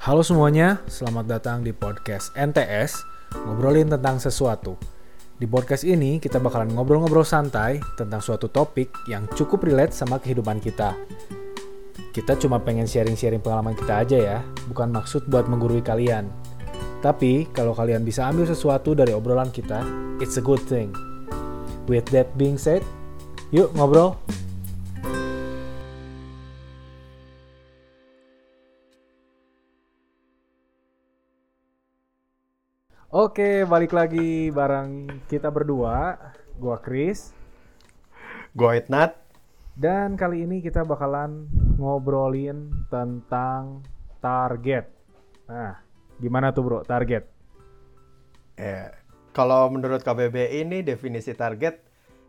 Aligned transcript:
Halo 0.00 0.24
semuanya, 0.24 0.80
selamat 0.88 1.28
datang 1.28 1.60
di 1.60 1.76
podcast 1.76 2.32
NTS, 2.32 3.04
ngobrolin 3.36 3.84
tentang 3.84 4.16
sesuatu. 4.16 4.80
Di 5.36 5.44
podcast 5.44 5.84
ini 5.84 6.16
kita 6.16 6.40
bakalan 6.40 6.72
ngobrol-ngobrol 6.72 7.20
santai 7.20 7.84
tentang 8.00 8.24
suatu 8.24 8.48
topik 8.48 8.88
yang 9.12 9.28
cukup 9.36 9.60
relate 9.60 9.92
sama 9.92 10.16
kehidupan 10.16 10.56
kita. 10.56 10.96
Kita 12.16 12.32
cuma 12.40 12.64
pengen 12.64 12.88
sharing-sharing 12.88 13.44
pengalaman 13.44 13.76
kita 13.76 14.00
aja 14.00 14.16
ya, 14.16 14.38
bukan 14.72 14.88
maksud 14.88 15.28
buat 15.28 15.44
menggurui 15.44 15.84
kalian. 15.84 16.32
Tapi 17.04 17.52
kalau 17.52 17.76
kalian 17.76 18.00
bisa 18.00 18.24
ambil 18.24 18.48
sesuatu 18.48 18.96
dari 18.96 19.12
obrolan 19.12 19.52
kita, 19.52 19.84
it's 20.16 20.40
a 20.40 20.42
good 20.42 20.64
thing. 20.64 20.96
With 21.84 22.08
that 22.16 22.32
being 22.40 22.56
said, 22.56 22.80
yuk 23.52 23.68
ngobrol. 23.76 24.16
Oke, 33.10 33.66
balik 33.66 33.90
lagi 33.90 34.54
bareng 34.54 35.10
kita 35.26 35.50
berdua. 35.50 36.14
Gua 36.62 36.78
Chris. 36.78 37.34
Gue 38.54 38.86
Nat. 38.86 39.18
Dan 39.74 40.14
kali 40.14 40.46
ini 40.46 40.62
kita 40.62 40.86
bakalan 40.86 41.50
ngobrolin 41.74 42.70
tentang 42.86 43.82
target. 44.22 44.94
Nah, 45.50 45.82
gimana 46.22 46.54
tuh 46.54 46.62
bro 46.62 46.78
target? 46.86 47.26
Eh, 48.54 48.94
kalau 49.34 49.66
menurut 49.74 50.06
KBBI 50.06 50.62
ini 50.62 50.86
definisi 50.86 51.34
target 51.34 51.82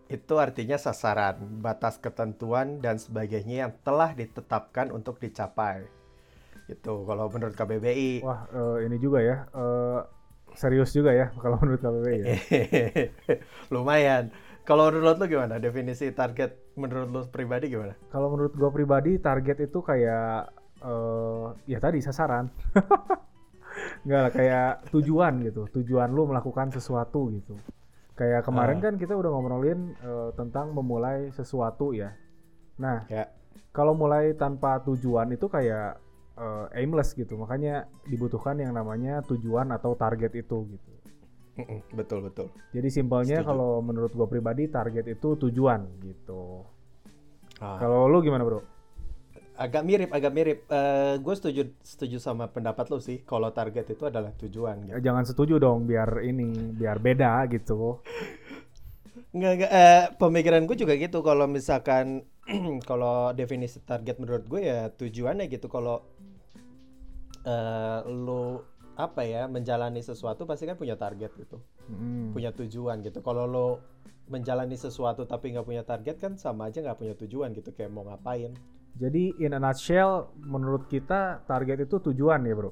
itu 0.10 0.42
artinya 0.42 0.82
sasaran, 0.82 1.62
batas 1.62 2.02
ketentuan 2.02 2.82
dan 2.82 2.98
sebagainya 2.98 3.70
yang 3.70 3.74
telah 3.86 4.18
ditetapkan 4.18 4.90
untuk 4.90 5.22
dicapai. 5.22 5.86
Itu 6.66 7.06
kalau 7.06 7.30
menurut 7.30 7.54
KBBI. 7.54 8.26
Wah, 8.26 8.50
eh, 8.50 8.90
ini 8.90 8.98
juga 8.98 9.22
ya. 9.22 9.46
eh, 9.46 10.21
serius 10.54 10.92
juga 10.92 11.12
ya 11.12 11.32
kalau 11.44 11.58
menurut 11.58 11.80
KBBI 11.80 12.18
ya. 12.20 12.28
Lumayan. 13.74 14.32
Kalau 14.62 14.94
menurut 14.94 15.18
lo 15.18 15.26
gimana? 15.26 15.58
Definisi 15.58 16.14
target 16.14 16.54
menurut 16.78 17.10
lo 17.10 17.22
pribadi 17.28 17.66
gimana? 17.68 17.98
Kalau 18.10 18.30
menurut 18.30 18.54
gua 18.54 18.70
pribadi 18.70 19.18
target 19.18 19.58
itu 19.66 19.82
kayak 19.82 20.54
eh 20.82 21.46
ya 21.66 21.78
tadi 21.78 21.98
sasaran. 22.00 22.46
Enggak 24.06 24.22
lah 24.22 24.32
kayak 24.32 24.72
tujuan 24.92 25.42
gitu. 25.42 25.66
Tujuan 25.82 26.12
lu 26.12 26.30
melakukan 26.30 26.70
sesuatu 26.70 27.32
gitu. 27.32 27.58
Kayak 28.14 28.46
kemarin 28.46 28.78
Ah. 28.78 28.84
kan 28.86 28.94
kita 29.00 29.18
udah 29.18 29.30
ngobrolin 29.32 29.96
eh, 29.98 30.30
tentang 30.38 30.76
memulai 30.76 31.34
sesuatu 31.34 31.96
ya. 31.96 32.14
Nah, 32.78 33.06
Ya. 33.10 33.30
kalau 33.72 33.94
mulai 33.94 34.34
tanpa 34.36 34.82
tujuan 34.84 35.32
itu 35.32 35.48
kayak 35.48 35.98
eh, 36.38 36.80
aimless 36.80 37.16
gitu. 37.18 37.36
Makanya 37.36 37.88
dibutuhkan 38.08 38.60
yang 38.60 38.72
namanya 38.76 39.24
tujuan 39.28 39.72
atau 39.74 39.96
target 39.96 40.32
itu 40.36 40.68
gitu. 40.70 40.92
Betul 41.98 42.24
betul. 42.26 42.48
Jadi 42.72 42.90
simpelnya 42.90 43.44
kalau 43.44 43.84
menurut 43.84 44.16
gua 44.16 44.26
pribadi 44.26 44.72
target 44.72 45.06
itu 45.12 45.36
tujuan 45.36 45.84
gitu. 46.00 46.64
Ah. 47.62 47.78
Kalau 47.78 48.10
lu 48.10 48.24
gimana, 48.26 48.42
Bro? 48.42 48.66
Agak 49.62 49.86
mirip, 49.86 50.10
agak 50.10 50.34
mirip. 50.34 50.60
gue 51.22 51.36
setuju 51.38 51.70
setuju 51.86 52.18
sama 52.18 52.50
pendapat 52.50 52.90
lo 52.90 52.98
sih. 52.98 53.22
Kalau 53.22 53.54
target 53.54 53.94
itu 53.94 54.10
adalah 54.10 54.34
tujuan. 54.34 54.90
Gitu. 54.90 54.98
Eh, 54.98 55.04
Jangan 55.06 55.22
setuju 55.22 55.62
dong 55.62 55.86
biar 55.86 56.26
ini 56.26 56.50
biar 56.74 56.98
beda 56.98 57.46
gitu. 57.46 58.02
Nggak, 59.32 59.54
nggak, 59.62 59.72
eh, 59.72 60.04
pemikiran 60.18 60.66
gue 60.66 60.76
juga 60.76 60.98
gitu 60.98 61.22
kalau 61.22 61.46
misalkan 61.46 62.26
kalau 62.90 63.32
definisi 63.38 63.80
target 63.86 64.18
menurut 64.18 64.44
gue 64.50 64.62
ya 64.66 64.90
tujuannya 64.92 65.46
gitu 65.46 65.70
kalau 65.70 66.04
eh 67.42 68.00
lo 68.08 68.66
apa 68.96 69.26
ya 69.26 69.50
menjalani 69.50 70.04
sesuatu 70.04 70.46
pasti 70.46 70.70
kan 70.70 70.78
punya 70.78 70.96
target 70.96 71.32
gitu 71.38 71.58
Mm. 71.90 72.32
punya 72.38 72.54
tujuan 72.54 73.02
gitu 73.04 73.20
kalau 73.20 73.44
lo 73.50 73.68
menjalani 74.30 74.78
sesuatu 74.78 75.26
tapi 75.26 75.52
nggak 75.52 75.66
punya 75.66 75.84
target 75.84 76.16
kan 76.22 76.38
sama 76.38 76.70
aja 76.70 76.80
nggak 76.80 76.96
punya 76.96 77.14
tujuan 77.20 77.52
gitu 77.52 77.74
kayak 77.74 77.92
mau 77.92 78.06
ngapain 78.08 78.54
Jadi 78.92 79.34
in 79.40 79.52
a 79.52 79.60
nutshell 79.60 80.30
menurut 80.38 80.86
kita 80.88 81.42
target 81.48 81.88
itu 81.88 81.96
tujuan 82.12 82.44
ya, 82.44 82.54
Bro. 82.54 82.72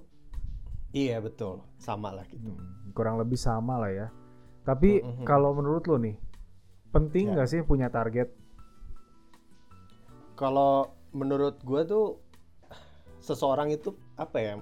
iya 0.91 1.17
betul 1.19 1.63
sama 1.79 2.11
lah 2.11 2.23
gitu 2.27 2.44
Hmm, 2.44 2.91
kurang 2.91 3.15
lebih 3.17 3.39
sama 3.39 3.79
lah 3.79 3.91
ya. 3.91 4.07
Tapi 4.63 4.99
Mhm. 5.01 5.23
kalau 5.25 5.55
menurut 5.55 5.83
lo 5.88 5.95
nih, 5.97 6.19
penting 6.91 7.31
Ya. 7.31 7.39
nggak 7.39 7.49
sih 7.49 7.59
punya 7.63 7.88
target? 7.89 8.29
Kalau 10.35 10.91
menurut 11.11 11.59
gua 11.63 11.83
tuh 11.83 12.19
seseorang 13.19 13.71
itu 13.73 13.91
apa 14.19 14.38
ya? 14.38 14.53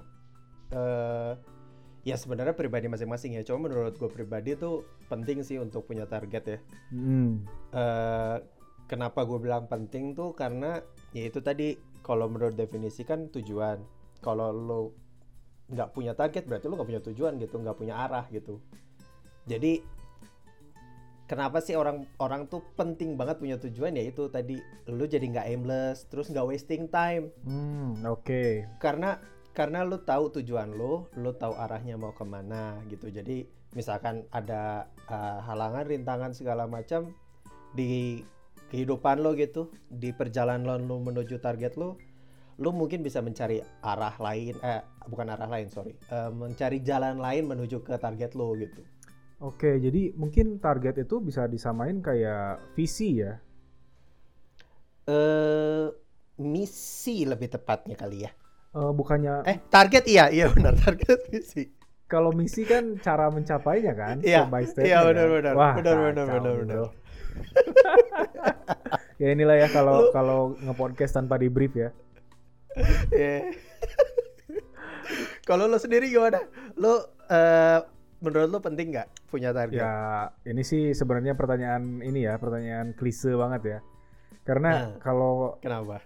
eh 0.68 1.32
ya 2.06 2.16
sebenarnya 2.16 2.54
pribadi 2.56 2.86
masing-masing 2.88 3.36
ya. 3.36 3.42
Cuma 3.44 3.68
menurut 3.68 3.98
gue 3.98 4.08
pribadi 4.08 4.54
tuh 4.54 4.86
penting 5.10 5.42
sih 5.44 5.58
untuk 5.60 5.84
punya 5.84 6.06
target 6.06 6.44
ya. 6.46 6.58
Hmm. 6.94 7.44
eh 7.74 8.36
kenapa 8.88 9.28
gue 9.28 9.36
bilang 9.36 9.68
penting 9.68 10.16
tuh 10.16 10.32
karena 10.32 10.80
ya 11.12 11.28
itu 11.28 11.44
tadi 11.44 11.76
kalau 12.00 12.30
menurut 12.30 12.56
definisi 12.56 13.04
kan 13.04 13.28
tujuan. 13.28 13.82
Kalau 14.24 14.48
lo 14.54 14.80
nggak 15.68 15.92
punya 15.92 16.16
target 16.16 16.48
berarti 16.48 16.64
lo 16.64 16.80
nggak 16.80 16.88
punya 16.88 17.02
tujuan 17.12 17.32
gitu, 17.36 17.60
nggak 17.60 17.76
punya 17.76 17.94
arah 18.08 18.24
gitu. 18.32 18.56
Jadi 19.44 19.84
kenapa 21.28 21.60
sih 21.60 21.76
orang 21.76 22.08
orang 22.24 22.48
tuh 22.48 22.64
penting 22.72 23.20
banget 23.20 23.36
punya 23.36 23.56
tujuan 23.60 23.92
ya 24.00 24.08
itu 24.08 24.32
tadi 24.32 24.56
lo 24.88 25.04
jadi 25.04 25.28
nggak 25.28 25.46
aimless, 25.52 26.08
terus 26.08 26.32
nggak 26.32 26.48
wasting 26.48 26.88
time 26.88 27.28
Hmm, 27.44 28.00
oke. 28.08 28.64
karena 28.80 29.20
karena 29.58 29.82
lu 29.82 29.98
tahu 29.98 30.30
tujuan 30.38 30.70
lu, 30.70 31.10
lu 31.18 31.34
tahu 31.34 31.58
arahnya 31.58 31.98
mau 31.98 32.14
ke 32.14 32.22
mana 32.22 32.78
gitu. 32.86 33.10
Jadi 33.10 33.42
misalkan 33.74 34.22
ada 34.30 34.86
uh, 35.10 35.42
halangan, 35.42 35.82
rintangan 35.82 36.30
segala 36.30 36.70
macam 36.70 37.10
di 37.74 38.22
kehidupan 38.70 39.18
lo 39.18 39.34
gitu, 39.34 39.74
di 39.90 40.14
perjalanan 40.14 40.86
lu 40.86 41.02
menuju 41.02 41.42
target 41.42 41.74
lu, 41.74 41.98
lu 42.62 42.70
mungkin 42.70 43.02
bisa 43.02 43.18
mencari 43.18 43.58
arah 43.82 44.14
lain, 44.22 44.54
eh 44.62 44.78
bukan 45.10 45.34
arah 45.34 45.50
lain 45.50 45.66
sorry, 45.74 45.98
Eh, 46.06 46.30
mencari 46.30 46.78
jalan 46.86 47.18
lain 47.18 47.50
menuju 47.50 47.82
ke 47.82 47.98
target 47.98 48.38
lo 48.38 48.54
gitu. 48.54 48.86
Oke, 49.42 49.82
jadi 49.82 50.14
mungkin 50.14 50.62
target 50.62 51.02
itu 51.02 51.18
bisa 51.18 51.50
disamain 51.50 51.98
kayak 51.98 52.62
visi 52.78 53.26
ya. 53.26 53.42
Eh 55.10 55.90
misi 56.38 57.26
lebih 57.26 57.50
tepatnya 57.50 57.98
kali 57.98 58.22
ya. 58.22 58.30
Eh, 58.68 58.92
bukannya 58.92 59.42
Eh 59.44 59.58
target 59.66 60.04
iya, 60.06 60.28
iya 60.28 60.46
benar 60.46 60.76
target 60.76 61.28
misi. 61.28 61.72
kalau 62.04 62.32
misi 62.32 62.64
kan 62.64 62.96
cara 62.98 63.28
mencapainya 63.28 63.92
kan, 63.92 64.16
Iya, 64.20 64.44
by 64.44 64.64
step. 64.64 64.80
iya, 64.82 65.04
benar, 65.04 65.28
benar. 65.28 65.52
Wah, 65.52 65.74
Benar, 65.74 65.96
benar, 66.06 66.24
benar, 66.26 66.52
bro. 66.52 66.60
benar. 66.62 66.78
ya 69.20 69.28
inilah 69.28 69.56
ya 69.56 69.68
kalau 69.68 69.94
Lu- 70.00 70.10
kalau 70.10 70.40
ngepodcast 70.58 71.14
tanpa 71.14 71.36
di 71.36 71.48
brief 71.48 71.74
ya. 71.74 71.92
Iya. 73.10 73.52
Kalau 75.42 75.64
lo 75.64 75.76
sendiri 75.76 76.08
gimana? 76.08 76.40
Lo 76.76 77.00
eh, 77.24 77.78
menurut 78.18 78.48
lo 78.48 78.58
penting 78.58 78.88
nggak 78.90 79.08
punya 79.26 79.52
target? 79.52 79.76
Ya, 79.78 79.96
ini 80.44 80.60
sih 80.60 80.92
sebenarnya 80.92 81.32
pertanyaan 81.34 82.00
ini 82.00 82.24
ya, 82.24 82.36
pertanyaan 82.36 82.92
klise 82.92 83.32
banget 83.32 83.62
ya. 83.66 83.78
Karena 84.44 84.70
Nah. 84.70 84.88
kalau 84.98 85.56
Kenapa? 85.58 86.00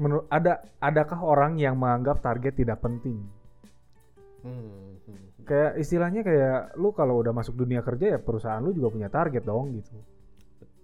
Menurut 0.00 0.24
ada 0.32 0.64
adakah 0.80 1.20
orang 1.20 1.60
yang 1.60 1.76
menganggap 1.76 2.24
target 2.24 2.56
tidak 2.56 2.80
penting? 2.80 3.20
Hmm. 4.40 4.96
Kayak 5.44 5.76
istilahnya 5.76 6.24
kayak 6.24 6.80
lu 6.80 6.96
kalau 6.96 7.20
udah 7.20 7.36
masuk 7.36 7.60
dunia 7.60 7.84
kerja 7.84 8.16
ya 8.16 8.18
perusahaan 8.18 8.64
lu 8.64 8.72
juga 8.72 8.88
punya 8.88 9.12
target 9.12 9.44
dong 9.44 9.76
gitu. 9.76 9.92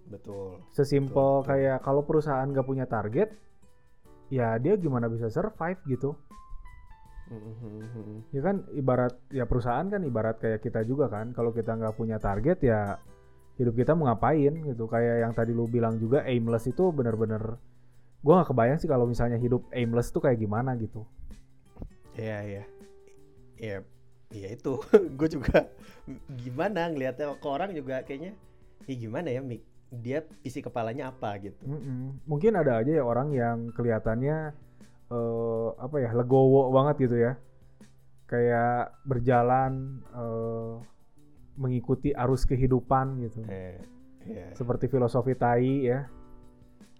Betul. 0.07 0.61
Sesimpel 0.71 1.09
Betul, 1.09 1.33
betul. 1.41 1.47
kayak 1.49 1.77
kalau 1.81 2.01
perusahaan 2.05 2.47
gak 2.47 2.67
punya 2.67 2.85
target, 2.85 3.33
ya 4.29 4.55
dia 4.61 4.77
gimana 4.77 5.09
bisa 5.09 5.33
survive 5.33 5.81
gitu. 5.89 6.13
Hmm, 7.27 7.43
hmm, 7.59 7.83
hmm. 7.91 8.17
Ya 8.31 8.41
kan 8.43 8.55
ibarat 8.71 9.13
ya 9.35 9.43
perusahaan 9.43 9.83
kan 9.83 9.99
ibarat 10.05 10.39
kayak 10.39 10.63
kita 10.63 10.85
juga 10.87 11.11
kan. 11.11 11.35
Kalau 11.35 11.51
kita 11.51 11.75
nggak 11.75 11.95
punya 11.99 12.23
target 12.23 12.63
ya 12.63 12.95
hidup 13.59 13.75
kita 13.75 13.99
mau 13.99 14.07
ngapain 14.07 14.63
gitu. 14.63 14.87
Kayak 14.87 15.27
yang 15.27 15.33
tadi 15.35 15.51
lu 15.51 15.67
bilang 15.67 15.99
juga 15.99 16.23
aimless 16.23 16.71
itu 16.71 16.87
bener-bener 16.95 17.59
gua 18.25 18.41
nggak 18.41 18.49
kebayang 18.51 18.79
sih 18.81 18.89
kalau 18.89 19.05
misalnya 19.05 19.37
hidup 19.37 19.65
aimless 19.71 20.09
tuh 20.09 20.23
kayak 20.23 20.41
gimana 20.41 20.73
gitu. 20.75 21.05
Iya 22.17 22.37
iya. 22.43 22.63
Iya. 23.57 23.77
Iya 24.33 24.47
itu. 24.59 24.73
Gue 25.17 25.29
juga 25.31 25.71
gimana 26.27 26.91
ngelihatnya 26.91 27.37
ke 27.39 27.47
orang 27.47 27.71
juga 27.71 28.03
kayaknya. 28.03 28.35
Ya 28.87 28.95
gimana 28.95 29.27
ya 29.31 29.39
Mik? 29.39 29.63
Dia 29.87 30.19
isi 30.43 30.59
kepalanya 30.59 31.15
apa 31.15 31.39
gitu. 31.39 31.63
Mm-mm. 31.63 32.19
Mungkin 32.27 32.59
ada 32.59 32.83
aja 32.83 32.91
ya 32.91 33.03
orang 33.03 33.31
yang 33.31 33.71
kelihatannya 33.71 34.51
eh, 35.07 35.69
apa 35.79 35.95
ya 36.03 36.11
legowo 36.11 36.71
banget 36.75 37.07
gitu 37.07 37.15
ya. 37.15 37.33
Kayak 38.27 38.99
berjalan 39.07 40.03
eh, 40.11 40.73
mengikuti 41.55 42.11
arus 42.11 42.43
kehidupan 42.43 43.23
gitu. 43.23 43.47
Eh, 43.47 43.79
iya. 44.27 44.51
Seperti 44.51 44.91
filosofi 44.91 45.39
tai 45.39 45.87
ya. 45.87 46.11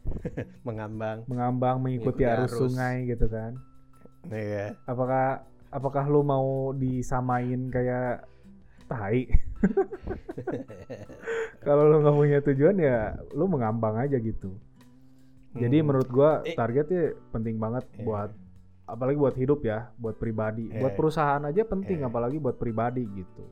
mengambang. 0.68 1.24
mengambang 1.26 1.76
mengikuti 1.80 2.24
arus, 2.24 2.52
arus. 2.52 2.72
sungai 2.72 3.06
gitu 3.06 3.26
kan. 3.28 3.56
Iya. 4.28 4.76
Apakah 4.84 5.44
apakah 5.70 6.04
lu 6.06 6.22
mau 6.22 6.72
disamain 6.72 7.68
kayak 7.68 8.24
tai? 8.86 9.26
Kalau 11.66 11.84
lu 11.88 11.96
nggak 12.02 12.16
punya 12.16 12.38
tujuan 12.44 12.76
ya 12.78 12.98
lu 13.34 13.46
mengambang 13.48 13.96
aja 13.98 14.18
gitu. 14.18 14.56
Jadi 15.58 15.82
Hmm. 15.82 15.86
menurut 15.90 16.08
gua 16.08 16.44
Eh. 16.44 16.54
targetnya 16.54 17.16
penting 17.32 17.58
banget 17.58 17.84
Iya. 17.92 18.04
buat 18.04 18.30
apalagi 18.88 19.18
buat 19.20 19.36
hidup 19.36 19.60
ya, 19.64 19.90
buat 19.98 20.16
pribadi. 20.16 20.70
Buat 20.72 20.94
Iya. 20.94 20.98
perusahaan 20.98 21.44
aja 21.44 21.62
penting 21.66 22.00
Iya. 22.00 22.08
apalagi 22.08 22.38
buat 22.38 22.56
pribadi 22.56 23.04
gitu. 23.10 23.44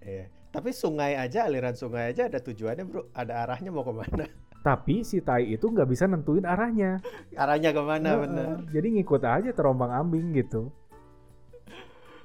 Iya. 0.00 0.26
Tapi 0.50 0.70
sungai 0.70 1.14
aja, 1.14 1.46
aliran 1.46 1.74
sungai 1.74 2.10
aja 2.10 2.26
ada 2.26 2.38
tujuannya 2.38 2.82
bro, 2.86 3.10
ada 3.10 3.42
arahnya 3.42 3.70
mau 3.70 3.82
ke 3.82 3.90
mana? 3.90 4.26
Tapi 4.64 5.04
si 5.04 5.20
tai 5.20 5.52
itu 5.52 5.68
nggak 5.68 5.84
bisa 5.84 6.08
nentuin 6.08 6.48
arahnya. 6.48 7.04
Arahnya 7.36 7.70
ke 7.76 7.82
mana 7.84 8.08
Heeh. 8.16 8.20
bener? 8.24 8.46
Jadi 8.72 8.86
ngikut 8.96 9.20
aja 9.20 9.50
terombang 9.52 9.92
ambing 9.92 10.32
gitu. 10.32 10.72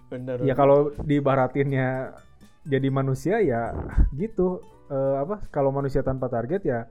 Bener. 0.07 0.39
Ya 0.47 0.55
kalau 0.55 0.95
diibaratinnya 1.03 2.15
jadi 2.63 2.87
manusia 2.87 3.43
ya 3.43 3.75
gitu. 4.15 4.63
Eh, 4.89 5.15
apa 5.19 5.43
kalau 5.53 5.69
manusia 5.69 6.01
tanpa 6.01 6.31
target 6.31 6.63
ya 6.65 6.87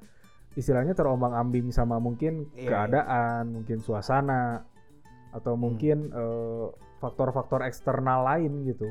istilahnya 0.55 0.95
terombang 0.95 1.35
ambing 1.35 1.73
sama 1.75 1.99
mungkin 1.99 2.47
Iya, 2.55 2.69
keadaan, 2.87 3.59
mungkin 3.59 3.81
suasana 3.83 4.63
atau 5.33 5.57
Hmm. 5.57 5.63
mungkin 5.65 5.99
eh, 6.13 6.67
faktor-faktor 7.01 7.65
eksternal 7.65 8.23
lain 8.23 8.69
gitu. 8.69 8.87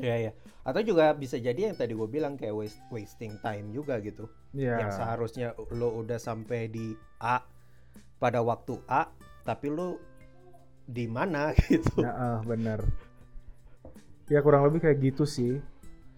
Iya 0.00 0.16
iya. 0.28 0.32
Atau 0.62 0.86
juga 0.86 1.12
bisa 1.12 1.34
jadi 1.36 1.68
yang 1.68 1.76
tadi 1.76 1.92
gue 1.92 2.08
bilang 2.08 2.38
kayak 2.38 2.54
waste, 2.54 2.80
wasting 2.94 3.36
time 3.42 3.74
juga 3.74 3.98
gitu. 4.00 4.30
Ya. 4.52 4.76
Yang 4.84 5.00
seharusnya 5.00 5.48
lo 5.72 5.96
udah 5.96 6.20
sampai 6.20 6.68
di 6.68 6.92
A 7.18 7.40
pada 8.20 8.44
waktu 8.44 8.76
A, 8.84 9.08
tapi 9.42 9.72
lo 9.72 9.96
di 10.84 11.08
mana 11.08 11.56
gitu. 11.72 12.04
Ya, 12.04 12.12
eh, 12.12 12.38
bener. 12.44 12.80
Ya 14.28 14.40
kurang 14.40 14.68
lebih 14.68 14.84
kayak 14.84 14.98
gitu 15.02 15.24
sih. 15.24 15.60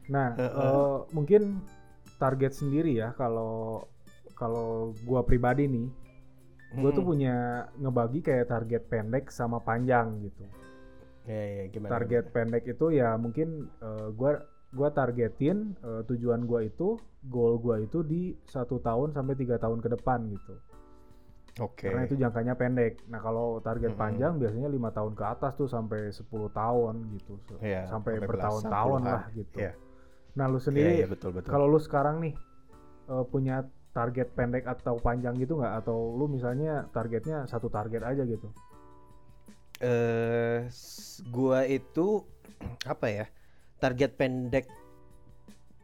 Nah, 0.07 0.35
Heeh. 0.37 0.51
eh, 0.51 0.99
mungkin 1.15 1.63
target 2.19 2.55
sendiri 2.55 2.95
ya 2.95 3.15
kalau 3.15 3.87
kalau 4.35 4.93
gua 5.07 5.23
pribadi 5.23 5.67
nih, 5.67 5.89
gua 6.75 6.91
tuh 6.91 7.03
Hmm. 7.03 7.11
punya 7.15 7.35
ngebagi 7.79 8.21
kayak 8.21 8.51
target 8.51 8.83
pendek 8.91 9.31
sama 9.31 9.63
panjang 9.63 10.11
gitu. 10.27 10.43
Iya 11.25 11.43
iya 11.49 11.65
gimana? 11.73 11.91
Target 11.95 12.25
gimana? 12.29 12.35
pendek 12.35 12.65
itu 12.69 12.87
ya 12.93 13.15
mungkin 13.17 13.49
eh, 13.81 14.09
gua 14.13 14.43
gua 14.75 14.91
targetin 14.91 15.73
eh, 15.81 16.03
tujuan 16.11 16.44
gua 16.44 16.61
itu, 16.67 16.99
goal 17.31 17.56
gua 17.62 17.79
itu 17.81 18.03
di 18.03 18.35
satu 18.44 18.82
tahun 18.82 19.15
sampai 19.17 19.35
tiga 19.38 19.56
tahun 19.56 19.79
ke 19.81 19.88
depan 19.94 20.26
gitu. 20.35 20.55
Oke. 21.62 21.87
Karena 21.87 22.03
itu 22.05 22.15
jangkanya 22.19 22.55
pendek. 22.59 22.93
Nah 23.06 23.21
kalau 23.23 23.62
target 23.62 23.94
Mm-mm. 23.94 24.00
panjang 24.03 24.32
biasanya 24.43 24.69
lima 24.69 24.91
tahun 24.91 25.15
ke 25.15 25.25
atas 25.25 25.53
tuh 25.55 25.71
sampai 25.71 26.11
10 26.11 26.50
tahun 26.50 26.94
gitu, 27.15 27.38
Iya, 27.62 27.87
sampai 27.87 28.19
sampai 28.19 28.26
bertahun-tahun 28.26 29.00
lah 29.06 29.23
gitu. 29.38 29.59
Iya. 29.62 29.73
Nah 30.35 30.47
lu 30.50 30.59
Iya 30.59 30.65
sendiri 30.67 30.91
iya 30.99 31.06
betul 31.06 31.31
betul. 31.31 31.53
kalau 31.55 31.67
lu 31.71 31.79
sekarang 31.79 32.19
nih 32.19 32.35
eh, 33.09 33.25
punya 33.31 33.56
target 33.94 34.35
pendek 34.35 34.67
atau 34.67 34.99
panjang 34.99 35.38
gitu 35.38 35.55
nggak? 35.62 35.75
Atau 35.87 36.19
lu 36.19 36.26
misalnya 36.26 36.91
targetnya 36.91 37.47
satu 37.47 37.71
target 37.71 38.03
aja 38.03 38.26
gitu? 38.26 38.50
eh 39.82 40.67
s- 40.71 41.23
gua 41.31 41.67
itu 41.67 42.23
apa 42.93 43.06
ya? 43.11 43.26
Target 43.85 44.17
pendek 44.17 44.65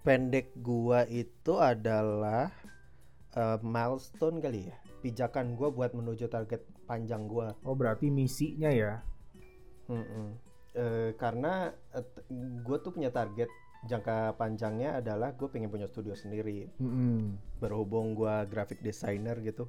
pendek 0.01 0.57
gua 0.65 1.05
itu 1.05 1.61
adalah 1.61 2.49
eh, 3.37 3.61
milestone 3.61 4.41
kali 4.41 4.73
ya. 4.73 4.77
Pijakan 5.05 5.53
gua 5.53 5.69
buat 5.69 5.93
menuju 5.93 6.33
target 6.33 6.65
panjang 6.89 7.29
gua. 7.29 7.53
Oh 7.61 7.77
berarti 7.77 8.09
misinya 8.09 8.73
ya? 8.73 9.05
Mm-mm. 9.93 10.33
Eh, 10.73 11.13
karena 11.21 11.77
gue 12.63 12.79
tuh 12.81 12.95
punya 12.95 13.13
target 13.13 13.53
jangka 13.91 14.39
panjangnya 14.41 15.03
adalah 15.03 15.37
gue 15.37 15.51
pengen 15.51 15.69
punya 15.69 15.85
studio 15.85 16.17
sendiri. 16.17 16.73
Mm-mm. 16.81 17.37
Berhubung 17.61 18.17
gua 18.17 18.49
graphic 18.49 18.81
designer 18.81 19.37
gitu, 19.45 19.69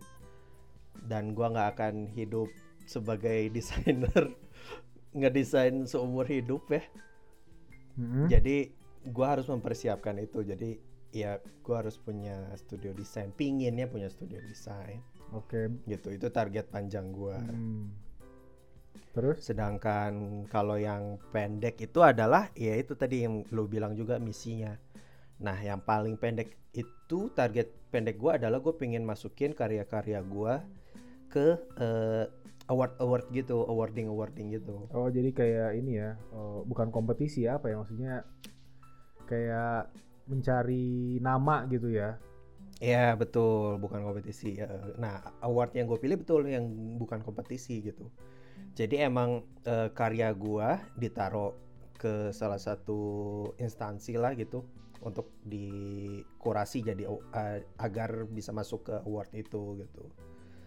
dan 1.04 1.36
gua 1.36 1.51
nggak 1.51 1.69
akan 1.75 2.07
hidup 2.16 2.48
sebagai 2.88 3.50
desainer 3.56 4.31
ngedesain 5.12 5.83
seumur 5.83 6.24
hidup 6.31 6.63
ya. 6.72 6.80
Mm-mm. 7.97 8.27
Jadi 8.31 8.71
gua 9.09 9.38
harus 9.38 9.47
mempersiapkan 9.49 10.15
itu. 10.21 10.43
Jadi 10.45 10.77
ya 11.11 11.41
gua 11.65 11.83
harus 11.83 11.99
punya 11.99 12.51
studio 12.55 12.95
desain. 12.95 13.31
Pinginnya 13.35 13.88
punya 13.89 14.07
studio 14.07 14.39
desain 14.43 15.01
Oke. 15.35 15.71
gitu. 15.88 16.11
Itu 16.11 16.31
target 16.31 16.71
panjang 16.71 17.11
gua. 17.11 17.39
Mm. 17.39 17.91
Terus? 19.11 19.43
Sedangkan 19.43 20.45
kalau 20.47 20.79
yang 20.79 21.19
pendek 21.35 21.79
itu 21.83 21.99
adalah 21.99 22.47
ya 22.55 22.79
itu 22.79 22.95
tadi 22.95 23.27
yang 23.27 23.43
lo 23.51 23.67
bilang 23.67 23.95
juga 23.95 24.15
misinya. 24.19 24.71
Nah, 25.41 25.57
yang 25.59 25.83
paling 25.83 26.15
pendek 26.15 26.71
itu 26.71 27.27
target 27.35 27.91
pendek 27.91 28.15
gua 28.15 28.39
adalah 28.39 28.63
gue 28.63 28.71
pengen 28.71 29.03
masukin 29.03 29.51
karya-karya 29.51 30.23
gua 30.23 30.63
ke 31.27 31.59
eh, 31.79 32.25
award 32.71 32.95
award 33.03 33.25
gitu, 33.35 33.68
awarding 33.68 34.07
awarding 34.07 34.47
gitu. 34.56 34.88
Oh 34.95 35.12
jadi 35.12 35.29
kayak 35.35 35.69
ini 35.75 36.00
ya, 36.00 36.15
eh, 36.15 36.59
bukan 36.63 36.88
kompetisi 36.89 37.44
ya 37.45 37.59
apa 37.59 37.68
ya 37.68 37.75
maksudnya? 37.83 38.23
Kayak 39.27 39.91
mencari 40.31 41.19
nama 41.19 41.68
gitu 41.68 41.91
ya? 41.91 42.15
Ya 42.81 43.13
betul, 43.13 43.77
bukan 43.77 44.01
kompetisi. 44.01 44.57
Ya, 44.57 44.65
Nah, 44.97 45.21
award 45.45 45.77
yang 45.77 45.85
gue 45.85 46.00
pilih 46.01 46.18
betul 46.18 46.50
yang 46.50 46.65
bukan 46.97 47.21
kompetisi 47.21 47.83
gitu. 47.83 48.09
Jadi 48.73 49.03
emang 49.03 49.44
eh, 49.68 49.89
karya 49.91 50.31
gua 50.31 50.79
ditaruh 50.95 51.53
ke 52.00 52.33
salah 52.33 52.57
satu 52.57 53.00
instansi 53.62 54.18
lah 54.18 54.33
gitu 54.33 54.65
untuk 55.06 55.29
dikurasi 55.45 56.81
jadi 56.81 57.03
eh, 57.09 57.59
agar 57.77 58.25
bisa 58.25 58.50
masuk 58.56 58.89
ke 58.89 58.95
award 59.06 59.29
itu 59.35 59.85
gitu. 59.85 60.03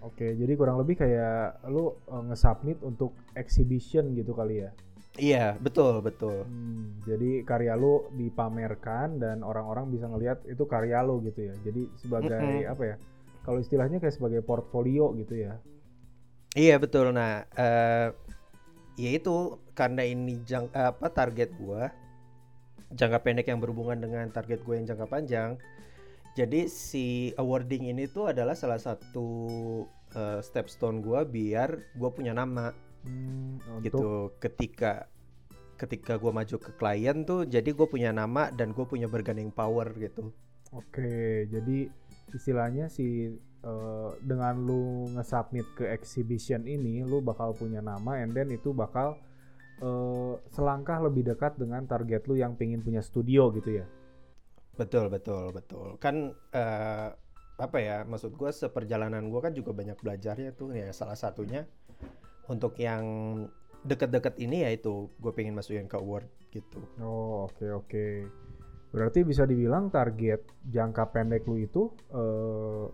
Oke, 0.05 0.37
jadi 0.37 0.53
kurang 0.53 0.77
lebih 0.85 1.01
kayak 1.01 1.65
lu 1.73 1.97
eh, 2.13 2.23
nge-submit 2.29 2.79
untuk 2.85 3.17
exhibition 3.33 4.13
gitu 4.13 4.37
kali 4.37 4.69
ya? 4.69 4.71
Iya, 5.17 5.57
betul, 5.57 6.05
betul. 6.05 6.45
Hmm, 6.45 7.01
jadi 7.09 7.41
karya 7.47 7.73
lu 7.79 8.05
dipamerkan 8.13 9.17
dan 9.17 9.41
orang-orang 9.41 9.89
bisa 9.89 10.11
ngelihat 10.11 10.45
itu 10.45 10.61
karya 10.69 11.01
lu 11.01 11.25
gitu 11.25 11.49
ya. 11.49 11.55
Jadi 11.65 11.89
sebagai 11.97 12.69
Mm-mm. 12.69 12.73
apa 12.77 12.83
ya? 12.85 12.97
Kalau 13.47 13.59
istilahnya 13.63 13.97
kayak 14.03 14.13
sebagai 14.13 14.45
portfolio 14.45 15.17
gitu 15.17 15.41
ya. 15.41 15.57
Iya, 16.53 16.77
betul. 16.77 17.15
Nah, 17.17 17.49
eh 17.57 18.09
ya 19.01 19.11
itu 19.11 19.59
karena 19.73 20.05
ini 20.05 20.39
jang, 20.45 20.69
apa 20.71 21.11
target 21.11 21.51
gua 21.59 21.91
jangka 22.95 23.19
pendek 23.27 23.51
yang 23.51 23.59
berhubungan 23.59 23.99
dengan 23.99 24.31
target 24.31 24.63
gue 24.63 24.75
yang 24.79 24.87
jangka 24.87 25.07
panjang. 25.11 25.51
Jadi 26.35 26.67
si 26.67 27.31
awarding 27.39 27.95
ini 27.95 28.11
tuh 28.11 28.35
adalah 28.35 28.59
salah 28.59 28.79
satu 28.83 29.27
eh, 30.19 30.43
stepstone 30.43 30.99
gua 30.99 31.23
biar 31.23 31.95
gua 31.95 32.11
punya 32.11 32.35
nama. 32.35 32.75
Hmm, 33.07 33.63
untuk? 33.71 33.87
Gitu. 33.87 34.09
Ketika 34.43 35.07
ketika 35.79 36.19
gua 36.19 36.35
maju 36.35 36.57
ke 36.59 36.71
klien 36.75 37.27
tuh 37.27 37.47
jadi 37.47 37.67
gue 37.75 37.87
punya 37.91 38.15
nama 38.15 38.47
dan 38.55 38.71
gue 38.71 38.87
punya 38.87 39.11
bargaining 39.11 39.51
power 39.51 39.91
gitu. 39.99 40.31
Oke, 40.75 41.47
jadi 41.51 41.91
istilahnya 42.35 42.91
si 42.91 43.31
eh, 43.63 44.11
dengan 44.23 44.59
lu 44.59 45.07
nge-submit 45.15 45.67
ke 45.79 45.85
exhibition 45.91 46.67
ini, 46.67 47.07
lu 47.07 47.23
bakal 47.23 47.55
punya 47.55 47.79
nama 47.79 48.19
and 48.23 48.35
then 48.35 48.51
itu 48.51 48.75
bakal 48.75 49.19
eh, 49.83 50.35
selangkah 50.51 50.99
lebih 50.99 51.31
dekat 51.31 51.55
dengan 51.59 51.87
target 51.87 52.27
lu 52.27 52.35
yang 52.39 52.59
pengen 52.59 52.83
punya 52.83 53.03
studio 53.03 53.55
gitu 53.55 53.83
ya. 53.83 53.87
Betul 54.75 55.07
betul 55.11 55.55
betul 55.55 55.89
kan 56.03 56.35
eh, 56.55 57.09
apa 57.55 57.79
ya 57.79 58.03
maksud 58.03 58.35
gue 58.35 58.51
seperjalanan 58.51 59.31
gue 59.31 59.41
kan 59.41 59.55
juga 59.55 59.71
banyak 59.71 59.95
belajarnya 60.03 60.59
tuh 60.59 60.75
ya 60.75 60.91
salah 60.91 61.15
satunya 61.15 61.63
untuk 62.51 62.75
yang 62.83 63.05
deket-deket 63.87 64.41
ini 64.43 64.67
ya 64.67 64.71
itu 64.75 65.07
gue 65.23 65.33
pengen 65.33 65.55
masukin 65.55 65.87
ke 65.87 65.95
award 65.95 66.27
gitu 66.51 66.83
Oh, 67.03 67.47
oke 67.51 67.67
oke. 67.71 68.07
Berarti 68.95 69.27
bisa 69.27 69.43
dibilang 69.43 69.91
target 69.91 70.43
jangka 70.71 71.11
pendek 71.11 71.47
lu 71.51 71.59
itu 71.59 71.91
eh, 72.15 72.85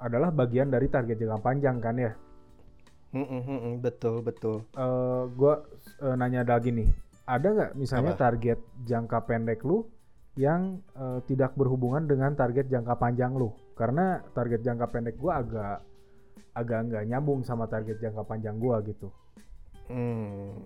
adalah 0.00 0.28
bagian 0.32 0.68
dari 0.68 0.88
target 0.92 1.16
jangka 1.16 1.40
panjang 1.40 1.76
kan 1.80 1.96
ya? 1.96 2.12
Mm, 3.12 3.28
mm, 3.28 3.74
betul 3.84 4.24
betul 4.24 4.64
eh 4.72 5.24
gua 5.36 5.68
eh, 6.00 6.16
nanya 6.16 6.48
lagi 6.48 6.72
nih, 6.72 6.88
ada 7.28 7.48
nggak 7.52 7.72
misalnya 7.76 8.16
Apa? 8.16 8.32
target 8.32 8.56
jangka 8.88 9.28
pendek 9.28 9.60
lu 9.68 9.84
yang 10.38 10.80
eh, 10.96 11.20
tidak 11.28 11.52
berhubungan 11.56 12.08
dengan 12.08 12.32
target 12.32 12.68
jangka 12.68 12.96
panjang 12.96 13.36
lu? 13.36 13.52
Karena 13.76 14.20
target 14.32 14.64
jangka 14.64 14.86
pendek 14.88 15.16
gua 15.20 15.40
agak 15.44 15.78
agak 16.52 16.80
nggak 16.88 17.04
nyambung 17.08 17.40
sama 17.44 17.64
target 17.68 17.96
jangka 18.00 18.22
panjang 18.24 18.60
gua 18.60 18.80
gitu. 18.84 19.08
Hmm. 19.88 20.62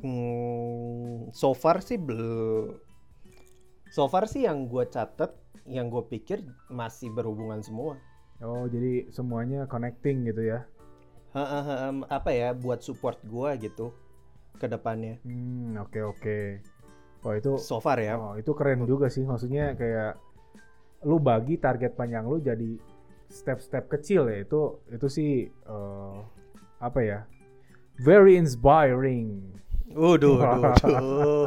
Hmm, 0.00 1.28
so 1.36 1.52
far 1.52 1.84
sih 1.84 2.00
belum. 2.00 2.80
So 3.92 4.08
far 4.08 4.24
sih 4.30 4.48
yang 4.48 4.64
gue 4.64 4.88
catet, 4.88 5.34
yang 5.68 5.92
gue 5.92 6.00
pikir 6.08 6.40
masih 6.72 7.12
berhubungan 7.12 7.60
semua. 7.60 8.00
Oh, 8.40 8.64
jadi 8.64 9.12
semuanya 9.12 9.68
connecting 9.68 10.24
gitu 10.24 10.40
ya? 10.56 10.64
Ha, 11.36 11.44
ha, 11.44 11.60
ha, 11.60 11.74
em, 11.92 11.98
apa 12.08 12.32
ya 12.32 12.56
buat 12.56 12.80
support 12.80 13.20
gue 13.22 13.50
gitu. 13.60 13.92
ke 14.60 14.68
depannya. 14.68 15.16
Hmm, 15.24 15.72
oke 15.80 16.00
oke. 16.04 16.60
Oh 17.20 17.32
itu 17.36 17.60
So 17.60 17.78
far 17.84 18.00
ya. 18.00 18.16
oh, 18.16 18.34
itu 18.40 18.50
keren 18.56 18.84
juga 18.88 19.12
sih. 19.12 19.22
Maksudnya 19.22 19.76
kayak 19.76 20.16
lu 21.04 21.20
bagi 21.20 21.56
target 21.56 21.96
panjang 21.96 22.24
lu 22.24 22.40
jadi 22.40 22.76
step-step 23.28 23.88
kecil 23.88 24.28
ya. 24.28 24.40
Itu 24.42 24.80
itu 24.88 25.06
sih 25.08 25.30
eh, 25.48 26.16
apa 26.80 27.00
ya? 27.04 27.18
Very 28.00 28.40
inspiring. 28.40 29.52
Waduh, 29.90 30.38
waduh, 30.38 30.72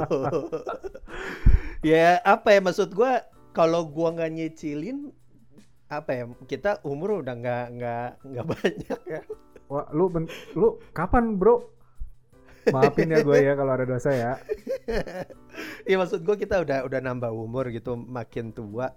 waduh. 0.03 0.43
ya 1.79 2.19
apa 2.21 2.53
ya 2.53 2.59
maksud 2.59 2.91
gua 2.91 3.23
kalau 3.55 3.87
gua 3.87 4.11
nggak 4.11 4.31
nyicilin 4.35 5.15
apa 5.87 6.11
ya 6.11 6.23
kita 6.45 6.83
umur 6.83 7.23
udah 7.23 7.33
nggak 7.39 7.65
nggak 7.79 8.09
nggak 8.29 8.45
banyak 8.53 8.99
ya. 9.07 9.21
Wah, 9.71 9.87
lu 9.89 10.11
ben- 10.11 10.29
lu 10.53 10.77
kapan, 10.91 11.39
Bro? 11.39 11.71
Maafin 12.71 13.11
ya 13.11 13.19
gue 13.25 13.37
ya 13.41 13.53
kalau 13.57 13.71
ada 13.75 13.85
dosa 13.89 14.11
ya. 14.13 14.31
Iya 15.83 15.99
maksud 15.99 16.23
gua 16.23 16.39
kita 16.39 16.63
udah 16.63 16.87
udah 16.87 16.99
nambah 17.03 17.29
umur 17.29 17.69
gitu 17.69 17.93
makin 17.93 18.55
tua. 18.55 18.89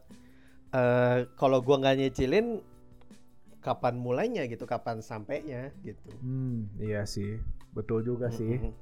Eh 0.72 1.26
kalau 1.34 1.60
gua 1.60 1.82
nggak 1.82 1.96
nyicilin 1.98 2.62
kapan 3.60 3.98
mulainya 3.98 4.46
gitu, 4.46 4.64
kapan 4.64 5.02
sampainya 5.02 5.74
gitu. 5.82 6.10
Hmm, 6.22 6.70
iya 6.78 7.02
sih. 7.02 7.42
Betul 7.74 8.06
juga 8.06 8.30
sih. 8.30 8.62
Mm-mm. 8.62 8.72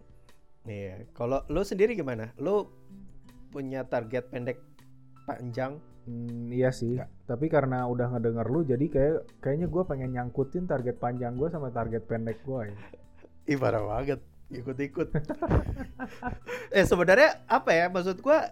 Iya, 0.64 1.08
kalau 1.12 1.44
lu 1.48 1.60
sendiri 1.64 1.96
gimana? 1.96 2.32
Lu 2.40 2.68
punya 3.52 3.84
target 3.88 4.28
pendek 4.28 4.60
panjang? 5.24 5.80
Hmm, 6.04 6.52
iya 6.52 6.68
sih. 6.68 7.00
Tapi 7.24 7.48
karena 7.48 7.88
udah 7.88 8.12
ngedenger 8.12 8.46
lu 8.48 8.60
jadi 8.64 8.86
kayak 8.88 9.16
kayaknya 9.40 9.68
gue 9.72 9.82
pengen 9.88 10.10
nyangkutin 10.12 10.68
target 10.68 11.00
panjang 11.00 11.36
gue 11.36 11.48
sama 11.48 11.72
target 11.72 12.04
pendek 12.04 12.44
gue 12.44 12.68
ya. 12.68 12.76
Ih 13.52 13.60
parah 13.60 13.84
banget, 13.84 14.20
ikut-ikut. 14.60 15.08
eh 16.78 16.84
sebenarnya 16.86 17.46
apa 17.50 17.70
ya? 17.74 17.86
Maksud 17.90 18.22
gua 18.22 18.50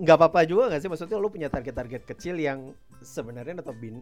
nggak 0.00 0.16
apa-apa 0.18 0.40
juga 0.48 0.72
nggak 0.72 0.82
sih? 0.82 0.90
Maksudnya 0.90 1.18
lu 1.20 1.28
punya 1.30 1.48
target-target 1.52 2.02
kecil 2.08 2.40
yang 2.40 2.72
sebenarnya 3.04 3.60
atau 3.60 3.74
bin 3.76 4.00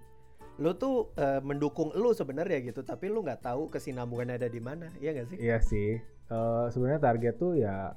lu 0.61 0.77
tuh 0.77 1.11
eh, 1.17 1.41
mendukung 1.41 1.91
lu 1.97 2.13
sebenarnya 2.13 2.61
gitu, 2.61 2.85
tapi 2.85 3.09
lu 3.09 3.25
nggak 3.25 3.41
tahu 3.41 3.73
kesinambungannya 3.73 4.37
ada 4.37 4.49
di 4.53 4.61
mana, 4.61 4.93
iya 5.01 5.17
nggak 5.17 5.29
sih? 5.33 5.39
Iya 5.41 5.59
sih. 5.65 5.91
Eh, 6.33 6.67
sebenarnya 6.73 7.01
target 7.01 7.35
tuh 7.41 7.57
ya 7.57 7.97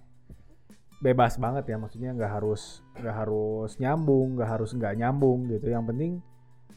bebas 1.03 1.35
banget 1.35 1.67
ya. 1.67 1.77
Maksudnya 1.79 2.15
nggak 2.15 2.31
harus 2.31 2.79
nggak 2.99 3.15
harus 3.15 3.71
nyambung, 3.79 4.39
nggak 4.39 4.49
harus 4.49 4.71
nggak 4.71 4.93
nyambung 4.95 5.51
gitu. 5.51 5.67
Yang 5.67 5.83
penting 5.91 6.11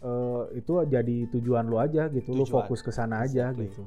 eh, 0.02 0.42
itu 0.58 0.72
jadi 0.86 1.16
tujuan 1.30 1.66
lu 1.70 1.78
aja 1.78 2.10
gitu. 2.10 2.34
Lu 2.34 2.42
Tujuan. 2.42 2.54
fokus 2.66 2.82
ke 2.82 2.90
sana 2.90 3.22
aja 3.22 3.54
Exactly. 3.54 3.70
gitu. 3.70 3.82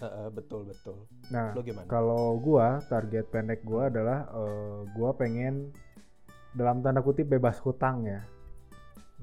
Heeh, 0.00 0.26
betul 0.32 0.64
betul. 0.66 1.04
Nah, 1.28 1.52
gimana? 1.60 1.88
Kalau 1.90 2.38
gua 2.40 2.80
target 2.88 3.28
pendek 3.28 3.60
gua 3.66 3.92
adalah 3.92 4.24
eh, 4.32 4.78
gua 4.96 5.10
pengen 5.12 5.70
dalam 6.56 6.80
tanda 6.80 7.04
kutip 7.04 7.28
bebas 7.28 7.60
hutang 7.60 8.08
ya. 8.08 8.20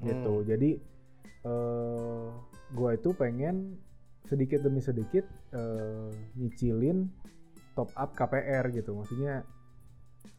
Gitu. 0.00 0.32
Hmm. 0.40 0.46
Jadi 0.46 0.70
eh 1.40 2.26
gua 2.76 2.94
itu 2.94 3.10
pengen 3.16 3.80
sedikit 4.28 4.62
demi 4.62 4.78
sedikit 4.78 5.26
eh, 5.50 6.10
nyicilin 6.38 7.10
top 7.74 7.90
up 7.98 8.14
KPR 8.14 8.70
gitu. 8.70 8.94
Maksudnya 8.94 9.42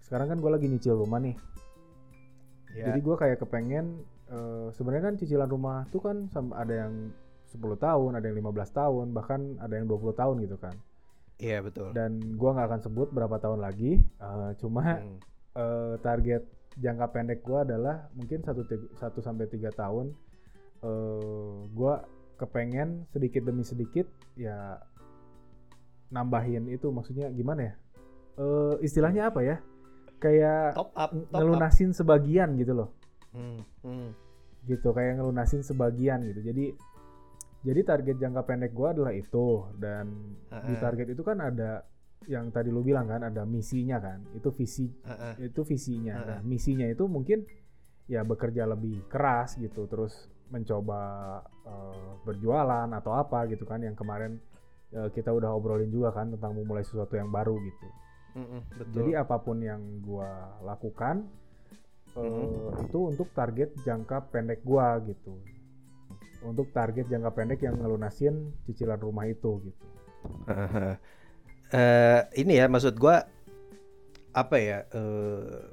sekarang 0.06 0.32
kan 0.32 0.38
gua 0.40 0.56
lagi 0.56 0.72
nyicil 0.72 0.96
rumah 0.96 1.20
nih. 1.20 1.36
Ya. 2.72 2.92
Jadi 2.92 3.00
gua 3.04 3.20
kayak 3.20 3.44
kepengen 3.44 4.00
eh, 4.32 4.68
sebenarnya 4.74 5.12
kan 5.12 5.16
cicilan 5.20 5.50
rumah 5.52 5.86
tuh 5.92 6.02
kan 6.02 6.32
ada 6.56 6.88
yang 6.88 7.12
10 7.52 7.60
tahun, 7.78 8.12
ada 8.14 8.26
yang 8.26 8.40
15 8.40 8.72
tahun, 8.72 9.06
bahkan 9.12 9.40
ada 9.58 9.74
yang 9.74 9.86
20 9.86 10.12
tahun 10.14 10.36
gitu 10.42 10.56
kan 10.56 10.76
Iya 11.36 11.60
betul. 11.60 11.92
dan 11.92 12.16
gua 12.34 12.54
nggak 12.54 12.68
akan 12.68 12.82
sebut 12.82 13.08
berapa 13.10 13.36
tahun 13.36 13.60
lagi 13.60 13.98
eh, 13.98 14.52
cuma 14.56 14.96
Hmm. 14.96 15.18
eh, 15.54 15.96
target 16.00 16.46
jangka 16.74 17.08
pendek 17.10 17.40
gua 17.42 17.62
adalah 17.62 18.08
mungkin 18.12 18.40
satu 18.40 18.64
ti- 18.64 18.92
satu 18.94 19.20
sampai 19.20 19.46
tiga 19.46 19.70
tahun 19.70 20.16
eh 20.80 21.58
gua 21.70 22.06
kepengen 22.36 23.06
sedikit 23.08 23.44
demi 23.44 23.62
sedikit 23.62 24.06
ya 24.34 24.80
nambahin 26.10 26.68
itu 26.68 26.90
maksudnya 26.90 27.30
gimana 27.30 27.62
ya 27.64 27.76
Eh 28.34 28.76
istilahnya 28.82 29.28
apa 29.28 29.44
ya 29.44 29.60
kayak 30.18 30.74
Top 30.74 30.90
up, 30.94 31.12
top 31.12 31.28
up. 31.28 31.36
ngelunasin 31.36 31.92
sebagian 31.92 32.56
gitu 32.56 32.74
loh 32.74 32.90
Hmm, 33.32 33.60
hmm. 33.82 34.10
gitu 34.66 34.92
kayak 34.92 35.18
ngelunasin 35.18 35.62
sebagian 35.62 36.24
gitu 36.24 36.42
jadi 36.44 36.76
jadi 37.62 37.82
target 37.86 38.16
jangka 38.18 38.42
pendek 38.44 38.74
gua 38.74 38.92
adalah 38.92 39.14
itu 39.14 39.66
dan 39.78 40.10
di 40.50 40.74
Heeh. 40.74 40.80
target 40.80 41.08
itu 41.14 41.22
kan 41.22 41.38
ada 41.40 41.86
yang 42.26 42.50
tadi 42.50 42.70
lu 42.70 42.82
bilang 42.82 43.10
kan 43.10 43.22
ada 43.24 43.46
misinya 43.46 43.98
kan 43.98 44.22
itu 44.34 44.50
visi 44.54 44.86
Heeh. 45.02 45.50
itu 45.50 45.62
visinya 45.62 46.16
Heeh. 46.22 46.28
nah 46.28 46.40
misinya 46.42 46.86
itu 46.86 47.06
mungkin 47.06 47.46
ya 48.06 48.22
bekerja 48.22 48.66
lebih 48.66 49.06
keras 49.08 49.58
gitu 49.58 49.86
terus 49.86 50.14
mencoba 50.52 51.02
eh, 51.64 52.10
berjualan 52.26 52.90
atau 52.92 53.16
apa 53.16 53.48
gitu 53.48 53.64
kan 53.64 53.82
yang 53.82 53.96
kemarin 53.96 54.38
eh, 54.92 55.10
kita 55.10 55.32
udah 55.32 55.54
obrolin 55.56 55.90
juga 55.90 56.12
kan 56.12 56.30
tentang 56.30 56.54
memulai 56.54 56.84
sesuatu 56.84 57.16
yang 57.16 57.32
baru 57.32 57.56
gitu 57.58 57.88
Mm-mm, 58.32 58.62
betul. 58.80 58.94
jadi 58.96 59.12
apa 59.24 59.38
pun 59.40 59.58
yang 59.60 59.82
gua 60.02 60.58
lakukan 60.62 61.26
Mhm. 62.12 62.92
itu 62.92 63.00
untuk 63.08 63.32
target 63.32 63.72
jangka 63.88 64.28
pendek 64.36 64.68
gua 64.68 65.00
gitu 65.00 65.40
untuk 66.42 66.74
target 66.74 67.06
jangka 67.08 67.32
pendek 67.34 67.60
yang 67.64 67.78
ngelunasin 67.78 68.52
cicilan 68.66 68.98
rumah 69.00 69.26
itu 69.30 69.62
gitu 69.66 69.82
Heeh. 70.50 70.96
Eh, 71.72 72.20
ini 72.36 72.60
ya 72.60 72.68
maksud 72.68 73.00
gua 73.00 73.24
apa 74.36 74.60
ya? 74.60 74.84
eh, 74.92 75.64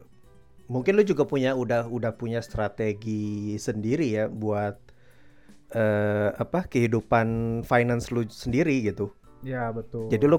mungkin 0.71 0.95
lu 0.95 1.03
juga 1.03 1.27
punya 1.27 1.59
udah 1.59 1.91
udah 1.91 2.15
punya 2.15 2.39
strategi 2.39 3.59
sendiri 3.59 4.07
ya 4.07 4.31
buat 4.31 4.79
eh, 5.75 6.31
apa 6.39 6.71
kehidupan 6.71 7.61
finance 7.67 8.15
lu 8.15 8.23
sendiri 8.31 8.79
gitu. 8.87 9.11
ya 9.43 9.75
betul 9.75 10.07
Jadi 10.07 10.25
lu 10.31 10.39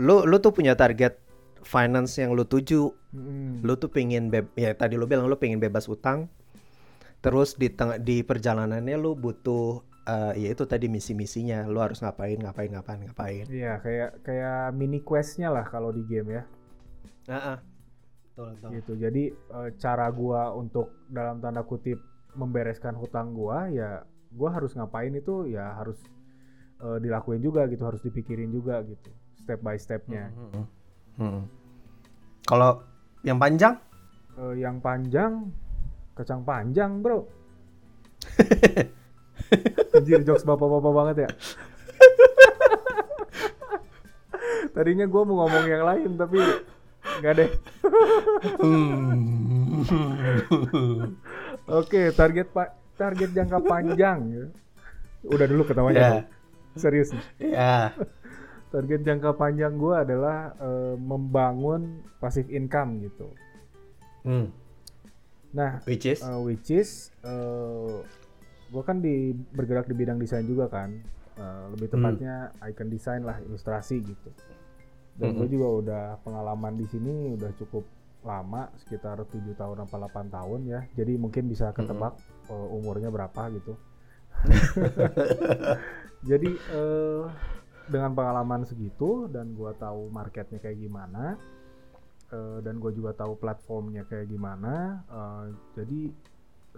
lu 0.00 0.24
lu 0.24 0.36
tuh 0.40 0.56
punya 0.56 0.72
target 0.72 1.20
finance 1.64 2.16
yang 2.20 2.32
lu 2.32 2.44
tuju. 2.48 2.92
Mm-mm. 3.12 3.60
Lu 3.60 3.76
tuh 3.76 3.88
pengen 3.92 4.32
beb 4.32 4.52
ya 4.56 4.72
tadi 4.72 4.96
lu 4.96 5.04
bilang 5.04 5.28
lu 5.28 5.36
pengen 5.36 5.60
bebas 5.60 5.84
utang. 5.84 6.32
Terus 7.24 7.56
di 7.56 7.72
tengah 7.72 7.96
di 7.96 8.20
perjalanannya 8.20 8.96
lu 9.00 9.16
butuh 9.16 9.80
eh, 10.04 10.44
ya 10.44 10.48
itu 10.52 10.68
tadi 10.68 10.92
misi-misinya. 10.92 11.64
Lu 11.64 11.80
harus 11.80 12.04
ngapain 12.04 12.36
ngapain 12.36 12.68
ngapain 12.68 13.00
ngapain. 13.00 13.44
Iya 13.48 13.80
kayak 13.80 14.20
kayak 14.20 14.76
mini 14.76 15.00
questnya 15.00 15.48
lah 15.48 15.64
kalau 15.64 15.88
di 15.88 16.04
game 16.04 16.36
ya 16.36 16.44
Heeh. 17.28 17.58
Betul, 18.34 18.48
betul. 18.58 18.68
gitu. 18.76 18.92
Jadi 18.98 19.22
eh, 19.32 19.70
cara 19.80 20.06
gua 20.12 20.52
untuk 20.52 21.06
dalam 21.08 21.40
tanda 21.40 21.64
kutip 21.64 22.02
membereskan 22.34 22.98
hutang 22.98 23.32
gua 23.32 23.70
ya 23.70 24.02
gua 24.34 24.50
harus 24.50 24.74
ngapain 24.74 25.14
itu 25.14 25.48
ya 25.48 25.78
harus 25.78 25.96
eh, 26.82 26.98
dilakuin 27.00 27.40
juga 27.40 27.64
gitu, 27.70 27.86
harus 27.86 28.02
dipikirin 28.02 28.50
juga 28.50 28.82
gitu, 28.84 29.10
step 29.38 29.62
by 29.62 29.78
stepnya. 29.78 30.28
Mhm. 30.34 30.64
Mhm. 31.22 31.42
Kalau 32.44 32.82
yang 33.22 33.38
panjang? 33.38 33.78
Eh, 34.34 34.54
yang 34.60 34.82
panjang 34.82 35.48
kacang 36.14 36.46
panjang 36.46 37.02
bro. 37.02 37.26
Anjir 39.94 40.26
jokes 40.26 40.44
bapak-bapak 40.46 40.92
banget 40.94 41.16
ya. 41.26 41.30
Tadinya 44.74 45.06
gua 45.06 45.22
mau 45.22 45.36
ngomong 45.44 45.66
yang 45.70 45.84
lain 45.86 46.10
tapi 46.18 46.38
nggak 47.22 47.34
deh. 47.36 47.50
Oke, 51.78 52.10
target 52.16 52.48
pak 52.50 52.74
target 52.98 53.30
jangka 53.34 53.58
panjang. 53.62 54.18
ya. 54.32 54.44
Udah 55.30 55.46
dulu 55.46 55.62
ketawanya. 55.66 55.98
Ya. 55.98 56.10
dong. 56.10 56.24
Serius 56.74 57.14
nih. 57.14 57.54
ya. 57.54 57.94
Target 58.74 59.06
jangka 59.06 59.38
panjang 59.38 59.78
gua 59.78 60.02
adalah 60.02 60.58
eh, 60.58 60.94
membangun 60.98 62.02
passive 62.18 62.50
income 62.50 63.06
gitu. 63.06 63.30
Hmm. 64.26 64.50
Nah, 65.54 65.78
Which 65.84 66.04
is? 66.04 66.18
eh, 66.18 66.38
which 66.40 66.68
is 66.68 66.90
eh 67.22 67.94
gua 68.68 68.82
kan 68.82 68.98
di 68.98 69.30
bergerak 69.30 69.86
di 69.86 69.94
bidang 69.94 70.18
desain 70.18 70.42
juga 70.42 70.66
kan. 70.66 70.90
Eh, 71.34 71.64
lebih 71.70 71.88
Hmm. 71.88 71.94
tepatnya 71.96 72.34
icon 72.64 72.88
design 72.88 73.22
lah, 73.22 73.38
ilustrasi 73.40 74.02
gitu. 74.02 74.30
Dan 75.14 75.32
gue 75.32 75.46
Mhm. 75.46 75.54
juga 75.54 75.68
udah 75.70 76.04
pengalaman 76.20 76.74
di 76.74 76.86
sini 76.86 77.30
udah 77.32 77.54
cukup 77.54 77.86
lama, 78.20 78.66
sekitar 78.76 79.22
7 79.22 79.54
tahun 79.54 79.78
apa 79.80 79.94
8 80.00 80.26
tahun 80.28 80.60
ya. 80.64 80.80
Jadi 80.92 81.14
mungkin 81.14 81.46
bisa 81.46 81.70
ketebak 81.70 82.18
eh, 82.44 82.68
umurnya 82.70 83.08
berapa 83.08 83.46
gitu. 83.52 83.78
Jadi 86.24 86.50
eh, 86.50 87.22
dengan 87.86 88.10
pengalaman 88.12 88.64
segitu 88.64 89.28
dan 89.28 89.52
gua 89.52 89.70
tahu 89.72 90.08
marketnya 90.08 90.58
kayak 90.58 90.80
gimana 90.80 91.36
eh, 92.34 92.58
dan 92.66 92.82
gue 92.82 92.92
juga 92.92 93.14
tahu 93.14 93.38
platformnya 93.38 94.02
kayak 94.10 94.26
gimana. 94.28 94.74
eh, 95.08 95.44
jadi 95.78 96.00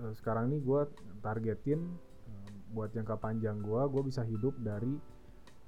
eh, 0.04 0.12
sekarang 0.18 0.52
ini 0.52 0.58
gua 0.60 0.84
targetin 1.24 1.80
eh, 2.28 2.48
buat 2.76 2.92
jangka 2.92 3.16
panjang 3.16 3.58
gua, 3.64 3.88
gue 3.88 4.02
bisa 4.04 4.20
hidup 4.22 4.52
dari 4.60 4.92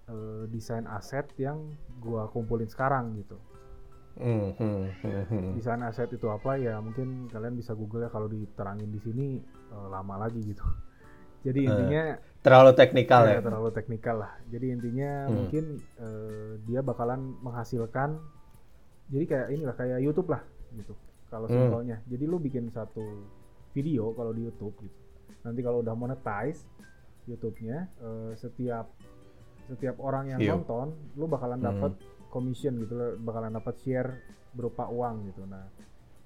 eh, 0.09 0.45
desain 0.53 0.85
aset 0.89 1.27
yang 1.41 1.59
gua 2.05 2.29
kumpulin 2.29 2.69
sekarang 2.69 3.17
gitu. 3.17 3.39
Hmm, 4.19 4.51
hmm, 4.59 4.83
hmm, 4.99 5.23
hmm. 5.31 5.49
Desain 5.55 5.79
aset 5.87 6.11
itu 6.11 6.27
apa 6.27 6.59
ya 6.59 6.83
mungkin 6.83 7.31
kalian 7.31 7.55
bisa 7.55 7.71
google 7.79 8.03
ya 8.03 8.11
kalau 8.11 8.27
diterangin 8.27 8.91
di 8.91 8.99
sini 8.99 9.27
eh, 9.73 9.89
lama 9.89 10.27
lagi 10.27 10.43
gitu. 10.43 10.65
Jadi 11.47 11.61
intinya 11.65 12.19
Terlalu 12.39 12.71
teknikal 12.79 13.23
ya, 13.29 13.39
ya. 13.39 13.41
terlalu 13.43 13.71
teknikal 13.75 14.17
lah. 14.23 14.33
Jadi 14.51 14.67
intinya 14.75 15.11
Hmm. 15.27 15.39
mungkin 15.39 15.65
eh, 15.99 16.53
dia 16.67 16.81
bakalan 16.83 17.21
menghasilkan 17.43 18.19
jadi 19.09 19.25
kayak 19.25 19.47
inilah 19.51 19.75
kayak 19.75 19.99
YouTube 20.01 20.29
lah 20.29 20.43
gitu. 20.73 20.95
Kalau 21.29 21.45
Hmm. 21.45 21.55
simpelnya. 21.55 21.97
Jadi 22.05 22.25
lu 22.25 22.37
bikin 22.37 22.69
satu 22.69 23.05
video 23.73 24.13
kalau 24.13 24.33
di 24.33 24.45
YouTube 24.45 24.77
gitu. 24.79 24.99
Nanti 25.43 25.61
kalau 25.61 25.81
udah 25.81 25.93
monetize 25.93 26.65
YouTube-nya 27.25 27.79
eh, 27.95 28.33
setiap 28.35 28.89
setiap 29.67 30.01
orang 30.01 30.33
yang 30.33 30.41
Iya. 30.41 30.53
nonton 30.55 30.97
lu 31.15 31.29
bakalan 31.29 31.61
Hmm. 31.61 31.69
dapat 31.69 31.93
commission 32.29 32.77
gitu 32.79 32.93
lo 32.93 33.07
bakalan 33.19 33.53
dapat 33.53 33.75
share 33.79 34.11
berupa 34.51 34.89
uang 34.89 35.29
gitu. 35.29 35.45
Nah, 35.45 35.69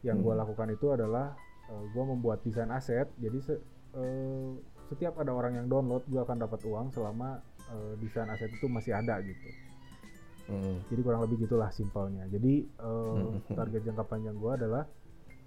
yang 0.02 0.22
gua 0.22 0.34
Hmm. 0.34 0.42
lakukan 0.42 0.68
itu 0.70 0.86
adalah 0.90 1.34
eh, 1.64 1.84
gua 1.90 2.04
membuat 2.04 2.42
desain 2.42 2.68
aset. 2.68 3.08
Jadi 3.16 3.38
se- 3.40 3.62
eh, 3.94 4.50
setiap 4.86 5.16
ada 5.16 5.30
orang 5.30 5.56
yang 5.56 5.66
download 5.66 6.04
gua 6.06 6.22
akan 6.22 6.38
dapat 6.38 6.60
uang 6.62 6.90
selama 6.90 7.42
eh, 7.64 7.94
desain 7.98 8.28
aset 8.28 8.50
itu 8.50 8.66
masih 8.68 8.92
ada 8.92 9.18
gitu. 9.18 9.48
Hmm. 10.52 10.76
Jadi 10.92 11.00
kurang 11.00 11.24
lebih 11.24 11.48
gitulah 11.48 11.72
simpelnya. 11.72 12.28
Jadi 12.28 12.68
Hmm. 12.76 13.40
target 13.56 13.88
jangka 13.88 14.04
panjang 14.04 14.36
gua 14.36 14.60
adalah 14.60 14.84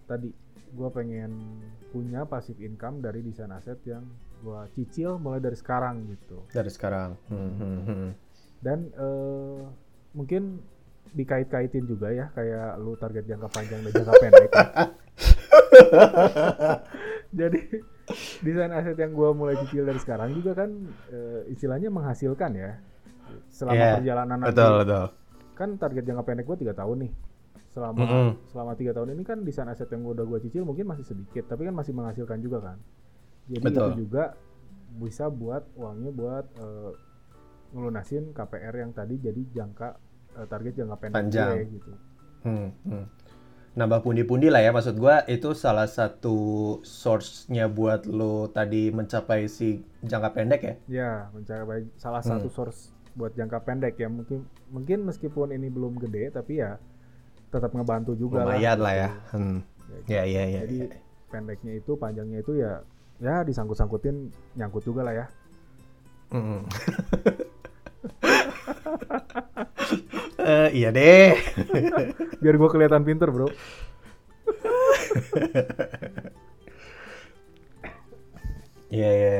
tadi 0.09 0.33
gua 0.73 0.89
pengen 0.89 1.61
punya 1.93 2.25
passive 2.25 2.57
income 2.59 2.99
dari 2.99 3.21
desain 3.21 3.53
aset 3.53 3.77
yang 3.85 4.01
gua 4.41 4.65
cicil 4.73 5.21
mulai 5.21 5.37
dari 5.37 5.53
sekarang 5.53 6.09
gitu. 6.09 6.41
Dari 6.49 6.71
sekarang. 6.73 7.13
Hmm. 7.29 8.17
Dan 8.59 8.89
eh, 8.91 9.61
mungkin 10.17 10.59
dikait-kaitin 11.15 11.85
juga 11.85 12.11
ya 12.11 12.27
kayak 12.33 12.81
lu 12.81 12.97
target 12.97 13.29
jangka 13.29 13.47
panjang 13.53 13.79
dan 13.85 13.91
jangka 13.93 14.13
pendek. 14.19 14.51
Jadi 17.39 17.59
desain 18.41 18.71
aset 18.71 18.97
yang 18.97 19.13
gua 19.13 19.31
mulai 19.31 19.55
cicil 19.63 19.85
dari 19.85 19.99
sekarang 20.01 20.33
juga 20.33 20.65
kan 20.65 20.71
eh, 21.13 21.45
istilahnya 21.51 21.93
menghasilkan 21.93 22.51
ya. 22.57 22.73
Selama 23.49 23.75
Iya, 23.77 23.91
perjalanan 23.99 24.37
nanti 24.41 24.49
Betul, 24.53 24.71
betul. 24.83 25.05
kan 25.55 25.69
target 25.79 26.03
jangka 26.03 26.23
pendek 26.27 26.45
gue 26.45 26.57
tiga 26.61 26.73
tahun 26.75 26.97
nih 27.07 27.11
selama 27.71 27.99
Mm-mm. 28.03 28.29
selama 28.47 28.71
tiga 28.75 28.91
tahun 28.91 29.15
ini 29.15 29.23
kan 29.23 29.43
desain 29.43 29.67
aset 29.67 29.87
yang 29.91 30.03
udah 30.03 30.23
gue 30.23 30.39
cicil 30.43 30.63
mungkin 30.63 30.87
masih 30.87 31.03
sedikit 31.03 31.43
tapi 31.47 31.67
kan 31.67 31.75
masih 31.75 31.91
menghasilkan 31.91 32.39
juga 32.39 32.59
kan 32.63 32.77
jadi 33.51 33.63
Betul. 33.63 33.89
itu 33.91 34.07
juga 34.07 34.23
bisa 34.95 35.27
buat 35.27 35.67
uangnya 35.75 36.11
buat 36.11 36.45
eh, 36.55 36.91
ngelunasin 37.71 38.31
KPR 38.31 38.75
yang 38.79 38.91
tadi 38.91 39.19
jadi 39.19 39.41
jangka 39.51 39.87
eh, 40.39 40.47
target 40.47 40.73
jangka 40.75 40.95
pendek 40.99 41.15
Panjang. 41.17 41.49
gue 41.51 41.63
gitu 41.75 41.91
Hmm, 42.45 42.69
hmm. 42.85 43.05
Nambah 43.75 44.07
pundi-pundi 44.07 44.47
lah 44.47 44.63
ya 44.63 44.71
maksud 44.71 44.95
gua 44.95 45.27
itu 45.27 45.51
salah 45.51 45.83
satu 45.83 46.37
source-nya 46.79 47.67
buat 47.67 48.07
lo 48.07 48.47
tadi 48.47 48.87
mencapai 48.87 49.51
si 49.51 49.83
jangka 49.99 50.31
pendek 50.31 50.61
ya. 50.63 50.73
ya 50.87 51.11
mencapai 51.35 51.91
salah 51.99 52.23
Hmm. 52.23 52.39
satu 52.39 52.47
source 52.47 52.94
buat 53.15 53.31
jangka 53.33 53.63
pendek 53.63 53.95
ya 53.95 54.11
mungkin 54.11 54.43
mungkin 54.69 55.07
meskipun 55.07 55.55
ini 55.55 55.71
belum 55.71 55.95
gede 55.97 56.35
tapi 56.35 56.59
ya 56.59 56.75
tetap 57.47 57.71
ngebantu 57.71 58.11
juga 58.19 58.43
Lumayan 58.43 58.79
lah 58.83 58.93
ya. 58.93 59.09
gitu. 59.09 59.35
Hmm. 59.39 59.57
Ya, 60.11 60.23
Ya 60.27 60.43
ya 60.43 60.43
ya. 60.43 60.61
Jadi 60.67 60.77
ya. 60.83 60.87
pendeknya 61.31 61.73
itu, 61.79 61.91
panjangnya 61.95 62.39
itu 62.43 62.53
ya 62.59 62.83
ya 63.23 63.47
disangkut-sangkutin 63.47 64.27
nyangkut 64.59 64.83
juga 64.83 65.07
lah 65.07 65.13
ya. 65.15 65.25
Hmm. 66.31 66.61
Eh, 70.45 70.69
iya 70.77 70.93
deh. 70.93 71.33
Biar 72.41 72.53
gue 72.53 72.69
kelihatan 72.69 73.01
pinter 73.01 73.33
bro. 73.33 73.49
Iya 78.93 79.09
iya. 79.11 79.33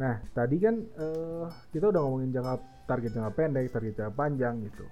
Nah 0.00 0.14
tadi 0.32 0.56
kan 0.60 0.74
eh, 0.80 1.46
kita 1.72 1.92
udah 1.92 2.00
ngomongin 2.04 2.30
jangka 2.32 2.54
target 2.88 3.10
jangka 3.16 3.32
pendek, 3.36 3.66
target 3.72 3.94
jangka 3.98 4.14
panjang 4.16 4.54
gitu. 4.64 4.84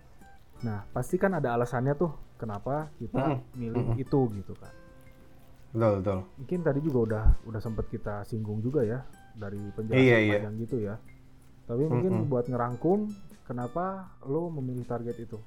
Nah 0.67 0.85
pasti 0.93 1.17
kan 1.17 1.33
ada 1.37 1.57
alasannya 1.57 1.95
tuh 1.97 2.13
kenapa 2.37 2.93
kita 3.01 3.21
Mm-mm. 3.21 3.39
milih 3.57 3.97
Mm-mm. 3.97 4.03
itu 4.05 4.21
gitu 4.37 4.53
kan. 4.57 4.73
Betul 5.73 5.93
betul. 6.03 6.19
Mungkin 6.41 6.59
tadi 6.67 6.81
juga 6.85 6.99
udah 7.07 7.25
udah 7.49 7.61
sempet 7.63 7.87
kita 7.93 8.25
singgung 8.29 8.61
juga 8.61 8.83
ya 8.85 9.01
dari 9.37 9.61
penjelasan 9.73 10.01
Iya, 10.05 10.17
iya. 10.21 10.39
panjang 10.41 10.55
gitu 10.65 10.77
ya. 10.83 10.95
Tapi 11.69 11.83
mungkin 11.87 12.13
Mm-mm. 12.13 12.31
buat 12.33 12.47
ngerangkum 12.51 12.99
kenapa 13.47 14.11
lo 14.27 14.51
memilih 14.53 14.85
target 14.85 15.17
itu? 15.23 15.39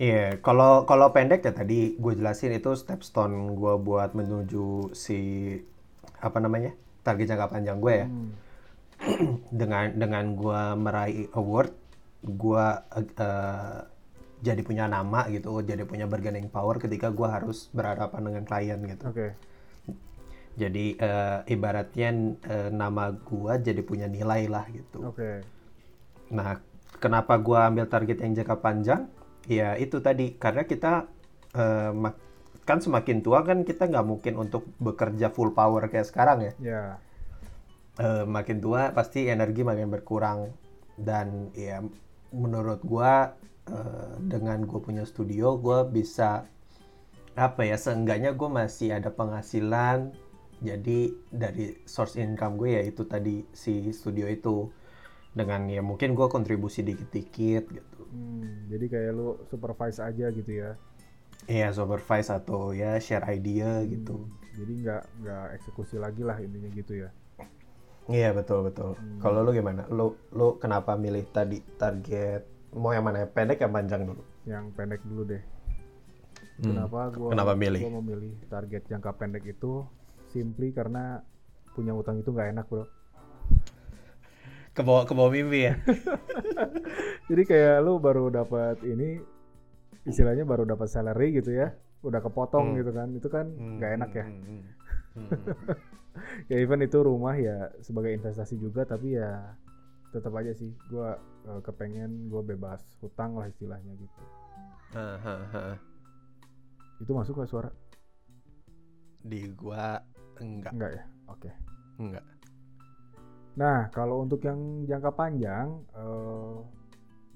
Iya, 0.00 0.40
kalau 0.42 0.88
kalau 0.88 1.12
pendek 1.14 1.44
ya 1.46 1.52
tadi 1.54 1.94
gue 2.00 2.12
jelasin 2.18 2.52
itu 2.58 2.70
stepstone 2.74 3.54
gue 3.54 3.74
buat 3.86 4.10
menuju 4.18 4.90
si 4.96 5.18
apa 6.18 6.38
namanya 6.42 6.72
target 7.02 7.34
jangka 7.34 7.46
panjang 7.50 7.78
gue 7.82 7.94
ya. 7.94 8.06
Hmm, 8.08 8.30
Dengan 9.60 9.98
dengan 9.98 10.24
gue 10.38 10.62
meraih 10.78 11.26
award, 11.34 11.74
gue 12.22 12.66
eh, 13.18 13.78
jadi 14.42 14.60
punya 14.62 14.86
nama 14.90 15.26
gitu, 15.30 15.58
jadi 15.62 15.82
punya 15.86 16.06
bargaining 16.06 16.50
power 16.50 16.78
ketika 16.78 17.10
gue 17.10 17.28
harus 17.28 17.70
berhadapan 17.74 18.22
dengan 18.26 18.42
klien 18.46 18.78
gitu. 18.82 19.04
Oke. 19.10 19.28
Jadi 20.54 20.94
eh, 20.96 21.38
ibaratnya 21.50 22.08
eh, 22.46 22.70
nama 22.70 23.10
gue 23.10 23.52
jadi 23.58 23.82
punya 23.82 24.06
nilai 24.06 24.46
lah 24.46 24.66
gitu. 24.70 25.10
Oke. 25.10 25.42
Nah, 26.32 26.62
kenapa 26.96 27.36
gua 27.36 27.68
ambil 27.68 27.84
target 27.84 28.24
yang 28.24 28.32
jangka 28.32 28.56
panjang? 28.62 29.04
Ya 29.50 29.76
itu 29.76 30.00
tadi 30.00 30.38
karena 30.38 30.64
kita 30.64 31.10
mak- 31.92 32.31
kan 32.62 32.78
semakin 32.78 33.20
tua 33.20 33.42
kan 33.42 33.66
kita 33.66 33.90
nggak 33.90 34.06
mungkin 34.06 34.34
untuk 34.38 34.66
bekerja 34.78 35.34
full 35.34 35.50
power 35.54 35.86
kayak 35.90 36.06
sekarang 36.06 36.38
ya. 36.46 36.52
Ya. 36.62 36.84
Eh, 38.00 38.24
makin 38.24 38.62
tua 38.62 38.94
pasti 38.96 39.28
energi 39.28 39.66
makin 39.66 39.92
berkurang 39.92 40.54
dan 40.96 41.50
ya 41.52 41.82
menurut 42.32 42.80
gua 42.86 43.36
eh, 43.68 44.14
dengan 44.22 44.64
gue 44.64 44.80
punya 44.80 45.04
studio 45.04 45.58
gua 45.60 45.84
bisa 45.84 46.48
apa 47.32 47.64
ya 47.64 47.80
seenggaknya 47.80 48.36
gue 48.36 48.44
masih 48.44 48.92
ada 48.92 49.08
penghasilan 49.08 50.12
jadi 50.60 51.16
dari 51.32 51.80
source 51.88 52.20
income 52.20 52.60
gue 52.60 52.76
ya 52.76 52.82
itu 52.84 53.08
tadi 53.08 53.40
si 53.56 53.88
studio 53.88 54.28
itu 54.28 54.68
dengan 55.32 55.64
ya 55.64 55.80
mungkin 55.80 56.12
gue 56.12 56.28
kontribusi 56.28 56.84
dikit-dikit 56.84 57.64
gitu 57.72 57.92
Hmm, 58.12 58.68
jadi 58.68 58.84
kayak 58.92 59.10
lu 59.16 59.40
supervise 59.48 60.04
aja 60.04 60.28
gitu 60.28 60.52
ya. 60.52 60.76
Iya 61.44 61.70
supervise 61.70 62.30
atau 62.30 62.70
ya 62.70 62.96
share 62.96 63.26
idea 63.28 63.82
gitu 63.84 64.14
Hmm, 64.14 64.30
jadi 64.54 64.72
nggak 64.78 65.02
nggak 65.20 65.44
eksekusi 65.56 65.96
lagi 65.96 66.22
lah 66.22 66.38
intinya 66.38 66.70
gitu 66.70 66.94
ya. 66.98 67.10
iya 68.08 68.30
betul 68.30 68.62
betul 68.64 68.94
Hmm. 68.94 69.18
kalau 69.18 69.40
lu 69.40 69.50
gimana 69.50 69.86
lu 69.88 70.06
lu 70.30 70.54
kenapa 70.56 70.94
milih 70.94 71.22
tadi 71.28 71.62
target 71.76 72.42
mau 72.72 72.90
yang 72.90 73.02
mana 73.02 73.22
pendek 73.24 73.58
yang 73.58 73.70
panjang 73.70 74.02
dulu 74.02 74.22
Yang 74.42 74.64
pendek 74.72 75.00
dulu 75.02 75.22
deh. 75.24 75.42
Hmm, 76.58 76.74
Kenapa 76.74 77.10
gua 77.10 77.30
kenapa 77.30 77.52
milih? 77.54 77.80
gua 77.80 77.92
memilih 77.98 78.34
target 78.46 78.82
jangka 78.86 79.10
pendek 79.14 79.44
itu 79.46 79.86
simply 80.28 80.70
karena 80.70 81.22
punya 81.70 81.90
utang 81.92 82.16
itu 82.16 82.28
nggak 82.28 82.50
enak 82.52 82.66
bro. 82.66 82.84
ke 84.72 84.80
bawah 84.80 85.04
ke 85.04 85.12
bawah 85.12 85.28
mimpi 85.28 85.68
ya 85.68 85.74
Jadi 87.28 87.42
kayak 87.44 87.80
lu 87.80 87.96
baru 87.98 88.28
dapat 88.28 88.80
ini 88.82 89.20
istilahnya 90.02 90.42
baru 90.42 90.66
dapat 90.66 90.88
salary 90.90 91.34
gitu 91.36 91.54
ya, 91.54 91.72
udah 92.02 92.20
kepotong 92.20 92.74
Hmm. 92.74 92.78
gitu 92.82 92.90
kan, 92.90 93.08
itu 93.14 93.28
kan 93.30 93.46
nggak 93.54 93.90
enak 94.02 94.10
ya. 94.14 94.24
Hmm, 94.26 94.42
hmm, 94.42 94.62
hmm, 95.14 95.28
hmm. 95.30 95.90
Ya 96.52 96.56
even 96.60 96.84
itu 96.84 96.98
rumah 97.00 97.32
ya 97.34 97.72
sebagai 97.80 98.12
investasi 98.12 98.60
juga 98.60 98.84
tapi 98.84 99.16
ya 99.16 99.56
tetap 100.12 100.36
aja 100.36 100.52
sih 100.52 100.68
gua 100.92 101.16
eh, 101.48 101.60
kepengen 101.64 102.28
gua 102.28 102.44
bebas 102.44 102.84
hutang 103.00 103.32
lah 103.40 103.48
istilahnya 103.48 103.96
gitu. 103.96 104.20
Ha, 104.92 105.16
ha, 105.16 105.34
ha. 105.56 105.62
Itu 107.00 107.16
masuk 107.16 107.40
ke 107.40 107.48
suara? 107.48 107.72
di 109.22 109.46
gua 109.54 110.02
enggak 110.42 110.74
Enggak 110.74 110.90
ya? 110.98 111.02
Oke. 111.30 111.50
enggak 111.96 112.24
Nah, 113.52 113.86
kalau 113.92 114.24
untuk 114.24 114.40
yang 114.42 114.88
jangka 114.88 115.12
panjang, 115.12 115.68
eh 115.92 116.56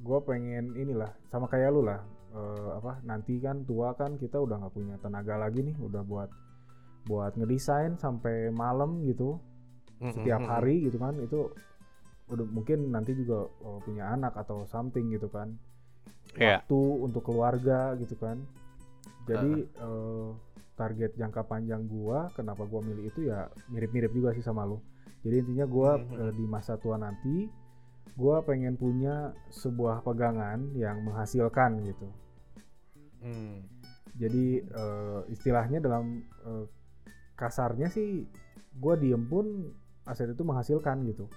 gue 0.00 0.18
pengen 0.24 0.72
inilah 0.72 1.12
sama 1.28 1.44
kayak 1.44 1.68
lu 1.70 1.84
lah. 1.84 2.00
Eh, 2.36 2.68
apa 2.78 3.00
nanti 3.02 3.40
kan 3.40 3.64
tua 3.64 3.96
kan 3.96 4.20
kita 4.20 4.36
udah 4.36 4.56
nggak 4.60 4.74
punya 4.76 4.96
tenaga 5.00 5.34
lagi 5.40 5.64
nih, 5.64 5.76
udah 5.80 6.02
buat 6.04 6.30
buat 7.06 7.32
ngedesain 7.38 7.96
sampai 7.96 8.50
malam 8.52 9.00
gitu, 9.06 9.38
setiap 10.12 10.42
hari 10.52 10.84
gitu 10.84 10.98
kan 10.98 11.14
itu 11.18 11.48
udah 12.26 12.46
mungkin 12.50 12.90
nanti 12.90 13.14
juga 13.14 13.46
eh, 13.62 13.80
punya 13.86 14.04
anak 14.10 14.34
atau 14.36 14.66
something 14.66 15.08
gitu 15.10 15.28
kan. 15.30 15.56
Waktu 16.60 16.80
untuk 17.06 17.22
keluarga 17.24 17.94
gitu 17.96 18.14
kan. 18.18 18.36
Jadi 19.26 19.52
eh, 19.64 20.28
target 20.76 21.16
jangka 21.16 21.42
panjang 21.48 21.86
gua 21.88 22.28
kenapa 22.36 22.62
gua 22.68 22.84
milih 22.84 23.08
itu 23.08 23.30
ya 23.30 23.48
mirip-mirip 23.72 24.12
juga 24.12 24.30
sih 24.36 24.44
sama 24.44 24.66
lu. 24.66 24.78
Jadi 25.24 25.36
intinya 25.46 25.66
gua 25.66 25.90
Mhm. 25.96 26.14
eh, 26.20 26.32
di 26.36 26.44
masa 26.46 26.76
tua 26.76 26.98
nanti 27.00 27.48
gua 28.18 28.42
pengen 28.44 28.76
punya 28.76 29.32
sebuah 29.50 30.02
pegangan 30.02 30.74
yang 30.76 31.00
menghasilkan 31.06 31.80
gitu. 31.86 32.06
Jadi 34.16 34.64
eh, 34.64 35.20
istilahnya 35.28 35.78
dalam 35.80 36.24
eh, 36.44 36.66
kasarnya 37.36 37.92
sih 37.92 38.24
gue 38.76 38.94
diem 39.00 39.24
pun 39.28 39.72
aset 40.08 40.32
itu 40.32 40.42
menghasilkan 40.44 41.04
gitu. 41.08 41.28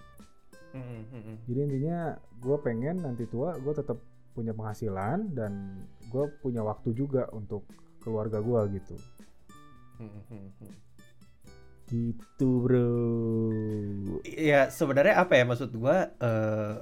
Mm, 0.71 0.85
mm, 0.85 1.05
mm. 1.11 1.37
Jadi 1.49 1.59
intinya 1.65 1.99
gue 2.39 2.57
pengen 2.61 3.01
nanti 3.03 3.25
tua 3.25 3.57
gue 3.57 3.73
tetap 3.73 3.97
punya 4.37 4.53
penghasilan 4.53 5.33
dan 5.35 5.83
gue 6.07 6.25
punya 6.39 6.61
waktu 6.63 6.95
juga 6.95 7.27
untuk 7.35 7.67
keluarga 7.99 8.39
gue 8.39 8.79
gitu. 8.79 8.95
Mm, 9.99 10.07
mm, 10.07 10.47
mm. 10.63 10.73
Gitu 11.89 12.49
bro. 12.61 12.93
Iya, 14.21 14.69
sebenarnya 14.69 15.25
apa 15.25 15.33
ya 15.33 15.43
maksud 15.49 15.73
gua 15.73 16.13
eh, 16.21 16.77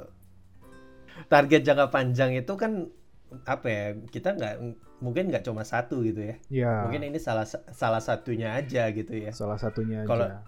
target 1.31 1.63
jangka 1.63 1.87
panjang 1.87 2.35
itu 2.35 2.53
kan 2.59 2.91
apa 3.47 3.67
ya? 3.71 3.85
Kita 4.11 4.35
nggak 4.35 4.55
mungkin 4.97 5.29
nggak 5.29 5.45
cuma 5.45 5.61
satu 5.61 6.01
gitu 6.01 6.21
ya. 6.25 6.35
Ya. 6.49 6.73
Mungkin 6.85 7.13
ini 7.13 7.19
salah 7.21 7.45
salah 7.49 8.01
satunya 8.01 8.57
aja 8.57 8.89
gitu 8.89 9.13
ya. 9.13 9.29
salah 9.31 9.57
satunya 9.61 10.03
Kalau- 10.03 10.25
aja. 10.25 10.41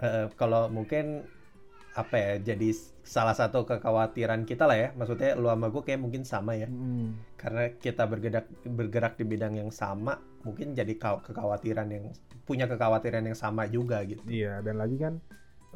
Eh, 0.00 0.26
kalau 0.34 0.66
mungkin 0.72 1.22
apa 1.94 2.16
ya? 2.16 2.32
Jadi 2.54 2.72
salah 3.04 3.34
satu 3.36 3.66
kekhawatiran 3.68 4.42
kita 4.48 4.64
lah 4.66 4.78
ya. 4.78 4.88
Maksudnya 4.96 5.36
lu 5.36 5.46
sama 5.50 5.68
gue 5.68 5.82
kayak 5.84 6.00
mungkin 6.00 6.22
sama 6.26 6.56
ya. 6.56 6.66
Mm-mm. 6.66 7.36
Karena 7.36 7.70
kita 7.76 8.08
bergerak 8.08 8.46
bergerak 8.64 9.14
di 9.20 9.24
bidang 9.28 9.54
yang 9.60 9.70
sama, 9.70 10.18
mungkin 10.42 10.72
jadi 10.74 10.96
kekhawatiran 10.96 11.88
yang 11.92 12.10
punya 12.48 12.66
kekhawatiran 12.66 13.22
yang 13.22 13.38
sama 13.38 13.68
juga 13.70 14.02
gitu. 14.02 14.24
Iya 14.26 14.64
dan 14.64 14.80
lagi 14.80 14.96
kan 14.98 15.22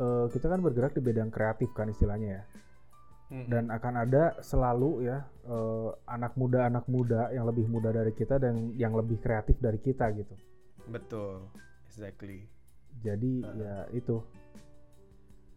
eh, 0.01 0.27
kita 0.33 0.51
kan 0.51 0.59
bergerak 0.59 0.97
di 0.97 1.03
bidang 1.05 1.31
kreatif 1.31 1.71
kan 1.77 1.87
istilahnya 1.87 2.41
ya. 2.41 2.43
Mm, 3.33 3.49
dan 3.49 3.65
akan 3.73 3.95
ada 4.05 4.37
selalu 4.45 5.09
ya 5.09 5.25
eh, 5.49 5.89
anak 6.13 6.37
muda 6.37 6.69
anak 6.69 6.85
muda 6.93 7.33
yang 7.33 7.49
lebih 7.49 7.65
muda 7.73 7.89
dari 7.89 8.13
kita 8.13 8.37
dan 8.37 8.77
yang 8.77 8.93
lebih 8.93 9.17
kreatif 9.17 9.57
dari 9.65 9.81
kita 9.81 10.13
gitu 10.13 10.37
betul, 10.93 11.49
exactly. 11.89 12.45
jadi 13.01 13.33
Uh. 13.41 13.57
ya 13.57 13.77
itu 13.97 14.21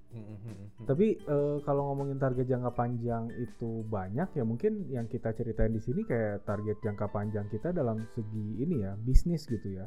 Mm, 0.07 0.23
mm, 0.23 0.39
mm, 0.39 0.55
mm. 0.55 0.85
tapi 0.87 1.19
eh, 1.19 1.57
kalau 1.67 1.91
ngomongin 1.91 2.15
target 2.15 2.47
jangka 2.47 2.71
panjang 2.79 3.27
itu 3.43 3.83
banyak 3.91 4.39
ya 4.39 4.43
mungkin 4.47 4.87
yang 4.87 5.03
kita 5.11 5.35
ceritain 5.35 5.75
di 5.75 5.83
sini 5.83 6.07
kayak 6.07 6.47
target 6.47 6.79
jangka 6.79 7.11
panjang 7.11 7.43
kita 7.51 7.75
dalam 7.75 8.07
segi 8.15 8.63
ini 8.63 8.87
ya 8.87 8.95
bisnis 8.95 9.43
gitu 9.43 9.67
ya 9.67 9.85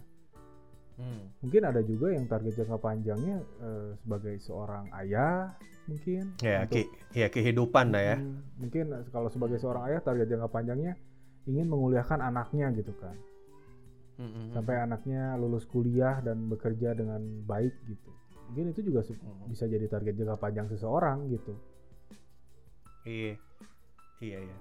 Hmm. 1.01 1.33
mungkin 1.41 1.63
ada 1.65 1.81
juga 1.81 2.13
yang 2.13 2.29
target 2.29 2.53
jangka 2.55 2.77
panjangnya 2.77 3.41
eh, 3.41 3.97
sebagai 3.97 4.37
seorang 4.37 4.93
ayah 4.95 5.57
mungkin 5.89 6.37
Ya, 6.39 6.63
untuk- 6.63 6.77
ki- 6.77 6.91
ya 7.17 7.27
kehidupan 7.27 7.89
lah 7.89 8.03
ya. 8.05 8.17
Hmm, 8.21 8.45
mungkin 8.61 8.85
kalau 9.09 9.27
sebagai 9.27 9.57
seorang 9.57 9.89
ayah 9.89 10.05
target 10.05 10.29
jangka 10.29 10.47
panjangnya 10.47 10.93
ingin 11.49 11.67
menguliahkan 11.67 12.21
anaknya 12.21 12.69
gitu 12.77 12.93
kan 13.01 13.17
Mm-mm. 14.21 14.53
sampai 14.53 14.77
anaknya 14.77 15.33
lulus 15.35 15.65
kuliah 15.65 16.21
dan 16.21 16.45
bekerja 16.47 16.93
dengan 16.93 17.25
baik 17.43 17.73
gitu 17.89 18.11
mungkin 18.53 18.69
itu 18.69 18.85
juga 18.85 19.01
se- 19.01 19.17
Mm. 19.17 19.49
bisa 19.49 19.65
jadi 19.65 19.89
target 19.89 20.15
jangka 20.15 20.37
panjang 20.37 20.69
seseorang 20.69 21.33
gitu 21.33 21.57
Iya, 23.01 23.41
iya, 24.21 24.39
iya. 24.45 24.57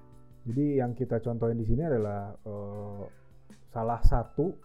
jadi 0.48 0.80
yang 0.80 0.96
kita 0.96 1.20
contohin 1.20 1.60
di 1.60 1.68
sini 1.68 1.84
adalah 1.84 2.32
eh, 2.40 3.04
salah 3.68 4.00
satu 4.02 4.56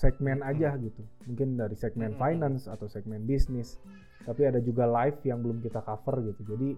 segmen 0.00 0.40
aja 0.40 0.80
gitu. 0.80 1.04
Mungkin 1.28 1.60
dari 1.60 1.76
segmen 1.76 2.16
Mm-mm. 2.16 2.22
finance 2.24 2.64
atau 2.64 2.88
segmen 2.88 3.28
bisnis. 3.28 3.76
Tapi 4.24 4.48
ada 4.48 4.64
juga 4.64 4.88
live 4.88 5.20
yang 5.28 5.44
belum 5.44 5.60
kita 5.60 5.84
cover 5.84 6.24
gitu. 6.24 6.56
Jadi 6.56 6.68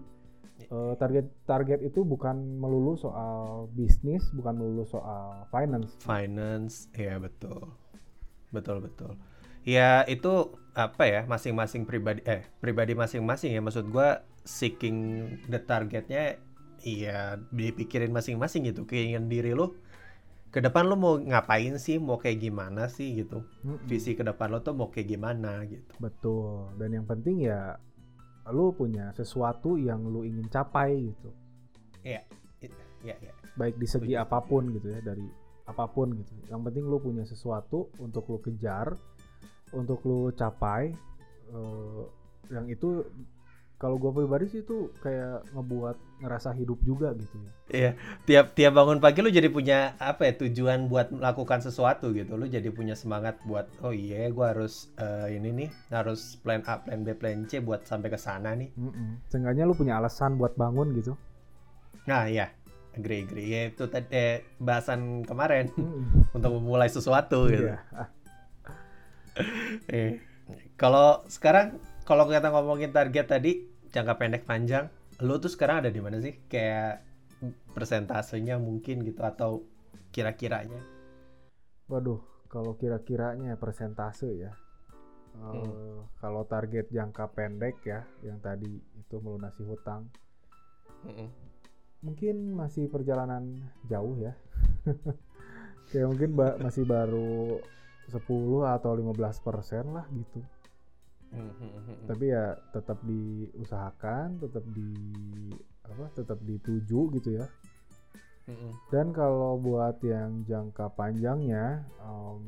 eh, 0.67 0.93
target 0.99 1.31
target 1.47 1.79
itu 1.79 2.03
bukan 2.03 2.59
melulu 2.59 2.99
soal 2.99 3.67
bisnis 3.71 4.27
bukan 4.35 4.59
melulu 4.59 4.83
soal 4.83 5.47
finance. 5.47 5.95
Finance, 6.03 6.91
ya 6.91 7.15
betul, 7.15 7.71
betul 8.51 8.83
betul. 8.83 9.15
Ya 9.63 10.03
itu 10.11 10.51
apa 10.75 11.07
ya 11.07 11.21
masing-masing 11.23 11.87
pribadi 11.87 12.19
eh 12.27 12.43
pribadi 12.59 12.91
masing-masing 12.91 13.55
ya. 13.55 13.63
Maksud 13.63 13.87
gua 13.87 14.27
seeking 14.43 15.31
the 15.47 15.63
targetnya 15.63 16.35
iya 16.83 17.39
dipikirin 17.55 18.11
masing-masing 18.11 18.67
gitu 18.67 18.83
keinginan 18.83 19.31
diri 19.31 19.55
lu 19.55 19.71
ke 20.53 20.61
depan 20.61 20.85
lu 20.85 20.93
mau 20.93 21.17
ngapain 21.17 21.81
sih 21.81 21.97
mau 21.97 22.21
kayak 22.21 22.37
gimana 22.45 22.85
sih 22.85 23.17
gitu 23.17 23.41
Mm-mm. 23.65 23.89
visi 23.89 24.13
ke 24.13 24.21
depan 24.21 24.53
lo 24.53 24.61
tuh 24.61 24.77
mau 24.77 24.93
kayak 24.93 25.09
gimana 25.09 25.65
gitu 25.65 25.89
Betul. 25.97 26.69
Dan 26.77 26.93
yang 26.93 27.05
penting 27.09 27.49
ya 27.49 27.73
lu 28.53 28.69
punya 28.75 29.09
sesuatu 29.17 29.81
yang 29.81 30.05
lu 30.05 30.21
ingin 30.21 30.45
capai 30.53 31.09
gitu. 31.09 31.29
ya 32.05 32.21
ya 33.01 33.15
Baik 33.57 33.81
di 33.81 33.87
segi 33.89 34.13
Setuju. 34.13 34.23
apa 34.23 34.39
pun 34.45 34.63
gitu 34.77 34.87
ya, 34.93 34.99
dari 35.01 35.25
apa 35.65 35.85
pun 35.89 36.13
gitu. 36.17 36.31
Yang 36.51 36.61
penting 36.69 36.83
lu 36.85 36.97
punya 36.99 37.23
sesuatu 37.25 37.89
untuk 37.97 38.27
lu 38.29 38.37
kejar, 38.43 38.93
untuk 39.73 40.03
lu 40.05 40.29
capai 40.35 40.91
eh, 41.49 42.03
yang 42.51 42.67
itu 42.67 43.01
kalau 43.83 43.99
gue 43.99 44.15
pribadi 44.15 44.47
sih 44.47 44.63
itu 44.63 44.87
kayak 45.03 45.43
ngebuat 45.51 46.23
ngerasa 46.23 46.55
hidup 46.55 46.79
juga 46.87 47.11
gitu 47.19 47.35
ya. 47.35 47.51
Iya, 47.67 47.91
tiap 48.23 48.45
tiap 48.55 48.79
bangun 48.79 49.03
pagi 49.03 49.19
lu 49.19 49.27
jadi 49.27 49.51
punya 49.51 49.99
apa 49.99 50.31
ya 50.31 50.39
tujuan 50.39 50.87
buat 50.87 51.11
melakukan 51.11 51.59
sesuatu 51.59 52.15
gitu. 52.15 52.39
Lu 52.39 52.47
jadi 52.47 52.71
punya 52.71 52.95
semangat 52.95 53.35
buat 53.43 53.67
oh 53.83 53.91
iya 53.91 54.31
gua 54.31 54.55
harus 54.55 54.87
eh, 54.95 55.35
ini 55.35 55.51
nih 55.51 55.69
harus 55.91 56.39
plan 56.39 56.63
A, 56.63 56.79
plan 56.79 57.03
B, 57.03 57.11
plan 57.11 57.43
C 57.43 57.59
buat 57.59 57.83
sampai 57.83 58.07
ke 58.07 58.15
sana 58.15 58.55
nih. 58.55 58.71
Mm-mm. 58.79 59.19
Seenggaknya 59.27 59.67
lu 59.67 59.75
punya 59.75 59.99
alasan 59.99 60.39
buat 60.39 60.55
bangun 60.55 60.95
gitu. 60.95 61.19
Nah, 62.07 62.31
iya. 62.31 62.47
Agree, 62.93 63.25
agree. 63.25 63.49
Ya, 63.51 63.61
itu 63.73 63.83
tadi 63.91 64.07
eh, 64.15 64.47
bahasan 64.63 65.27
kemarin 65.27 65.67
untuk 66.35 66.55
memulai 66.55 66.87
sesuatu 66.87 67.51
gitu. 67.51 67.67
Iya. 67.67 67.83
Eh, 69.89 70.21
Kalau 70.77 71.25
sekarang 71.25 71.81
kalau 72.05 72.29
kita 72.29 72.53
ngomongin 72.53 72.93
target 72.93 73.25
tadi 73.25 73.65
jangka 73.93 74.13
pendek 74.17 74.43
panjang, 74.43 74.89
lu 75.21 75.37
tuh 75.37 75.51
sekarang 75.53 75.85
ada 75.85 75.91
di 75.93 76.01
mana 76.01 76.17
sih? 76.19 76.33
Kayak 76.49 77.05
persentasenya 77.75 78.57
mungkin 78.57 79.03
gitu 79.05 79.21
atau 79.21 79.61
kira-kiranya? 80.09 80.81
Waduh, 81.87 82.19
kalau 82.49 82.73
kira-kiranya 82.73 83.55
persentase 83.55 84.29
ya. 84.33 84.51
Eh, 85.53 85.65
Hmm. 85.65 86.05
Kalau 86.21 86.45
target 86.45 86.89
jangka 86.89 87.25
pendek 87.33 87.81
ya, 87.83 88.05
yang 88.21 88.37
tadi 88.39 88.69
itu 88.93 89.15
melunasi 89.17 89.65
hutang, 89.65 90.05
Mm-mm. 91.03 91.29
mungkin 92.01 92.53
masih 92.53 92.85
perjalanan 92.87 93.43
jauh 93.89 94.15
ya. 94.17 94.33
Kayak 95.89 96.07
mungkin 96.09 96.31
ba- 96.33 96.57
masih 96.57 96.85
baru 96.85 97.59
10 98.07 98.61
atau 98.67 98.91
15 98.93 99.41
persen 99.41 99.89
lah 99.91 100.05
gitu. 100.13 100.39
Mm-mm. 101.33 102.05
Tapi 102.05 102.25
ya 102.29 102.53
tetap 102.69 103.01
diusahakan, 103.01 104.37
tetap 104.37 104.63
di 104.69 104.91
apa? 105.83 106.05
Tetap 106.13 106.39
dituju 106.45 106.99
gitu 107.19 107.29
ya. 107.41 107.45
Mm-mm. 108.47 108.71
Dan 108.91 109.15
kalau 109.15 109.57
buat 109.57 109.97
yang 110.03 110.45
jangka 110.45 110.93
panjangnya, 110.93 111.81
em, 112.03 112.41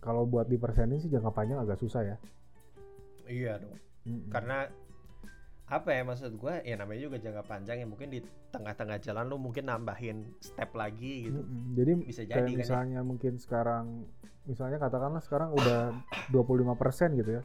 kalau 0.00 0.24
buat 0.24 0.48
di 0.48 0.56
persenin 0.56 0.98
sih 1.02 1.12
jangka 1.12 1.30
panjang 1.34 1.58
agak 1.60 1.78
susah 1.78 2.02
ya. 2.06 2.16
Iya 3.28 3.60
dong. 3.60 3.78
Mm-mm. 4.08 4.30
Karena 4.30 4.66
apa 5.72 5.88
ya 5.88 6.04
maksud 6.04 6.36
gue 6.36 6.54
ya 6.68 6.76
namanya 6.76 7.00
juga 7.08 7.16
jangka 7.16 7.48
panjang 7.48 7.80
ya 7.80 7.86
mungkin 7.88 8.12
di 8.12 8.20
tengah-tengah 8.52 9.00
jalan 9.00 9.24
lu 9.24 9.40
mungkin 9.40 9.72
nambahin 9.72 10.36
step 10.44 10.76
lagi 10.76 11.28
gitu. 11.30 11.40
Mm-mm. 11.40 11.72
Jadi 11.78 11.92
Bisa 12.04 12.22
kayak 12.28 12.36
jadi 12.36 12.42
kan 12.44 12.52
ya. 12.52 12.58
misalnya 12.60 13.00
mungkin 13.00 13.32
sekarang, 13.40 13.84
misalnya 14.44 14.76
katakanlah 14.76 15.22
sekarang 15.24 15.50
udah 15.56 15.96
25% 16.28 17.18
gitu 17.18 17.40
ya. 17.40 17.42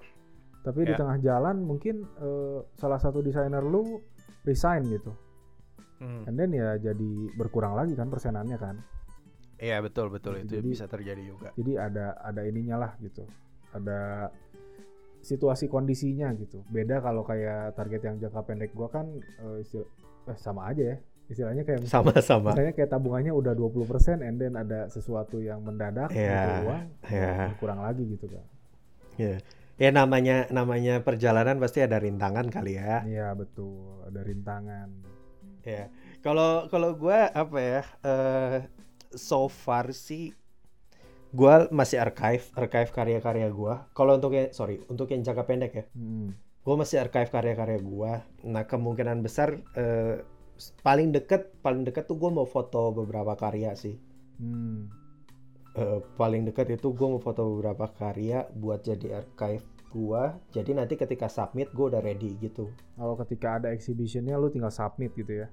Tapi 0.61 0.83
di 0.83 0.93
Ya. 0.93 0.99
tengah 0.99 1.17
jalan 1.17 1.61
mungkin 1.61 2.03
eh, 2.17 2.59
salah 2.75 2.97
satu 2.97 3.19
desainer 3.19 3.61
lu 3.61 4.01
resign 4.43 4.83
gitu. 4.87 5.11
Hmm. 5.97 6.23
And 6.25 6.35
then 6.35 6.51
ya 6.51 6.77
jadi 6.77 7.11
berkurang 7.33 7.73
lagi 7.73 7.93
kan 7.93 8.07
persenannya 8.07 8.57
kan. 8.57 8.75
Iya 9.57 9.81
betul 9.81 10.09
betul 10.09 10.37
itu 10.37 10.61
Jadi- 10.61 10.69
bisa 10.69 10.85
terjadi 10.85 11.23
juga. 11.25 11.49
Jadi 11.53 11.73
ada 11.73 12.13
ada 12.17 12.41
ininya 12.43 12.77
lah 12.77 12.91
gitu. 12.99 13.25
Ada 13.73 14.29
situasi 15.19 15.65
kondisinya 15.65 16.29
gitu. 16.35 16.61
Beda 16.67 17.01
kalau 17.01 17.23
kayak 17.23 17.73
target 17.73 18.01
yang 18.03 18.15
jangka 18.17 18.41
pendek 18.43 18.71
gua 18.71 18.87
kan 18.87 19.09
eh, 19.17 19.57
istil- 19.59 19.89
eh, 20.25 20.37
sama 20.37 20.69
aja 20.69 20.93
ya. 20.93 20.97
Istilahnya 21.27 21.63
kayak 21.63 21.83
Sama-sama. 21.91 22.55
misalnya 22.55 22.71
kayak 22.71 22.87
tabungannya 22.87 23.33
udah 23.33 23.51
20% 23.51 24.23
and 24.23 24.39
then 24.39 24.55
ada 24.55 24.87
sesuatu 24.87 25.43
yang 25.43 25.59
mendadak 25.59 26.07
Iya, 26.07 26.31
butuh 26.31 26.63
uang 26.63 26.83
iya. 27.11 27.33
berkurang 27.51 27.79
lagi 27.83 28.03
gitu 28.07 28.25
kan. 28.31 28.45
Ya. 29.17 29.35
Ya 29.77 29.93
namanya 29.93 30.49
namanya 30.49 31.05
perjalanan 31.05 31.61
pasti 31.61 31.85
ada 31.85 32.01
rintangan 32.01 32.49
kali 32.49 32.81
ya. 32.81 33.05
Iya 33.05 33.37
betul, 33.37 34.01
ada 34.09 34.25
rintangan. 34.25 34.89
Ya. 35.61 35.93
Kalau 36.25 36.65
kalau 36.73 36.97
gua 36.97 37.29
apa 37.29 37.57
ya? 37.61 37.81
eh 38.01 38.65
so 39.13 39.45
far 39.45 39.93
sih 39.93 40.33
gua 41.29 41.69
masih 41.69 42.01
archive 42.01 42.49
archive 42.57 42.89
karya-karya 42.89 43.47
gua. 43.53 43.85
Kalau 43.93 44.17
untuk 44.17 44.33
yang 44.33 44.49
sorry, 44.49 44.81
untuk 44.89 45.13
yang 45.13 45.21
jangka 45.21 45.45
pendek 45.45 45.71
ya. 45.77 45.85
Hmm. 45.93 46.33
Gua 46.65 46.75
masih 46.81 46.97
archive 46.97 47.29
karya-karya 47.29 47.77
gua. 47.77 48.25
Nah, 48.49 48.65
kemungkinan 48.65 49.21
besar 49.21 49.61
eh, 49.77 50.25
paling 50.81 51.13
deket 51.13 51.53
paling 51.61 51.85
deket 51.85 52.09
tuh 52.09 52.17
gua 52.17 52.33
mau 52.33 52.49
foto 52.49 52.89
beberapa 52.89 53.37
karya 53.37 53.77
sih. 53.77 53.93
Hmm. 54.41 54.89
Eh, 55.77 55.99
paling 56.17 56.49
dekat 56.49 56.73
itu 56.73 56.91
gue 56.91 57.07
mau 57.07 57.21
foto 57.21 57.45
beberapa 57.45 57.87
karya 57.93 58.49
buat 58.57 58.81
jadi 58.81 59.21
archive 59.23 59.77
gua. 59.91 60.35
Jadi 60.51 60.75
nanti 60.75 60.99
ketika 60.99 61.31
submit 61.31 61.71
gue 61.71 61.85
udah 61.93 62.01
ready 62.03 62.35
gitu. 62.41 62.69
Kalau 62.97 63.15
ketika 63.23 63.61
ada 63.61 63.71
exhibitionnya 63.71 64.35
lu 64.35 64.51
tinggal 64.51 64.73
submit 64.73 65.15
gitu 65.15 65.45
ya. 65.45 65.49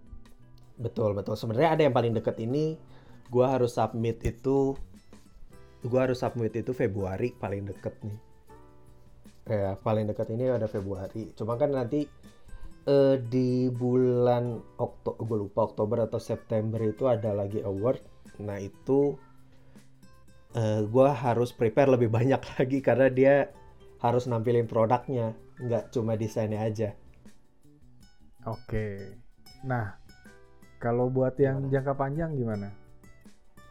betul 0.75 1.15
betul. 1.15 1.39
Sebenarnya 1.39 1.71
ada 1.79 1.83
yang 1.87 1.95
paling 1.95 2.13
dekat 2.19 2.35
ini. 2.43 2.75
Gua 3.31 3.55
harus 3.55 3.79
submit 3.79 4.21
itu 4.27 4.75
gua 5.85 6.09
harus 6.09 6.19
submit 6.19 6.51
itu 6.57 6.75
Februari 6.75 7.31
paling 7.31 7.71
deket 7.71 7.95
nih. 8.03 8.19
Ya 9.45 9.71
paling 9.79 10.11
dekat 10.11 10.35
ini 10.35 10.51
ada 10.51 10.67
Februari. 10.67 11.31
Cuma 11.39 11.55
kan 11.55 11.73
nanti 11.73 12.11
eh, 12.91 13.17
di 13.23 13.71
bulan 13.71 14.61
Oktober 14.83 15.25
gue 15.25 15.39
lupa 15.47 15.71
Oktober 15.71 16.05
atau 16.05 16.19
September 16.19 16.83
itu 16.83 17.07
ada 17.07 17.31
lagi 17.33 17.63
award. 17.63 18.03
Nah 18.43 18.59
itu 18.59 19.15
eh, 20.55 20.81
gua 20.89 21.13
harus 21.13 21.51
prepare 21.53 21.91
lebih 21.93 22.09
banyak 22.09 22.41
lagi 22.57 22.79
karena 22.81 23.07
dia 23.11 23.35
harus 24.01 24.27
nampilin 24.31 24.69
produknya 24.69 25.35
nggak 25.59 25.95
cuma 25.95 26.19
desainnya 26.19 26.61
aja 26.67 26.93
Oke. 28.45 29.17
Nah, 29.65 29.97
kalau 30.77 31.09
buat 31.09 31.33
yang 31.41 31.73
jangka 31.73 31.97
panjang 31.97 32.37
gimana? 32.37 32.69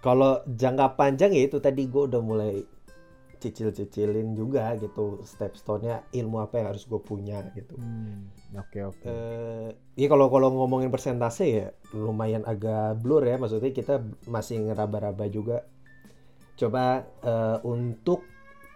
Kalau 0.02 0.42
jangka 0.50 0.98
panjang 0.98 1.32
ya 1.32 1.46
itu 1.48 1.62
tadi 1.62 1.88
gue 1.88 2.10
udah 2.10 2.22
mulai 2.22 2.66
cicil-cicilin 3.38 4.34
juga 4.40 4.72
gitu 4.80 5.20
step 5.28 5.54
stone-nya 5.60 6.08
ilmu 6.16 6.40
apa 6.42 6.64
yang 6.64 6.68
harus 6.74 6.90
gue 6.90 7.00
punya 7.00 7.44
gitu. 7.54 7.76
Hmm, 7.78 8.32
oke 8.56 8.80
oke. 8.88 9.06
Eh, 9.08 9.70
ya 10.00 10.08
kalau 10.10 10.32
kalau 10.32 10.50
ngomongin 10.52 10.90
persentase 10.90 11.46
ya 11.46 11.68
lumayan 11.94 12.48
agak 12.48 13.04
blur 13.04 13.24
ya 13.24 13.36
maksudnya 13.38 13.72
kita 13.72 14.02
masih 14.26 14.64
ngeraba-raba 14.68 15.28
juga. 15.30 15.68
Coba 16.58 17.06
eh, 17.24 17.58
untuk 17.66 18.26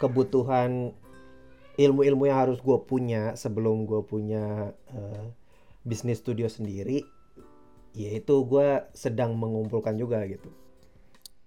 kebutuhan 0.02 0.94
ilmu-ilmu 1.78 2.26
yang 2.26 2.50
harus 2.50 2.58
gue 2.62 2.78
punya 2.86 3.38
sebelum 3.38 3.86
gue 3.86 4.02
punya 4.02 4.74
eh, 4.94 5.26
bisnis 5.86 6.20
studio 6.20 6.50
sendiri, 6.50 7.06
yaitu 7.94 8.44
gue 8.46 8.82
sedang 8.98 9.38
mengumpulkan 9.38 9.94
juga 9.96 10.26
gitu. 10.26 10.50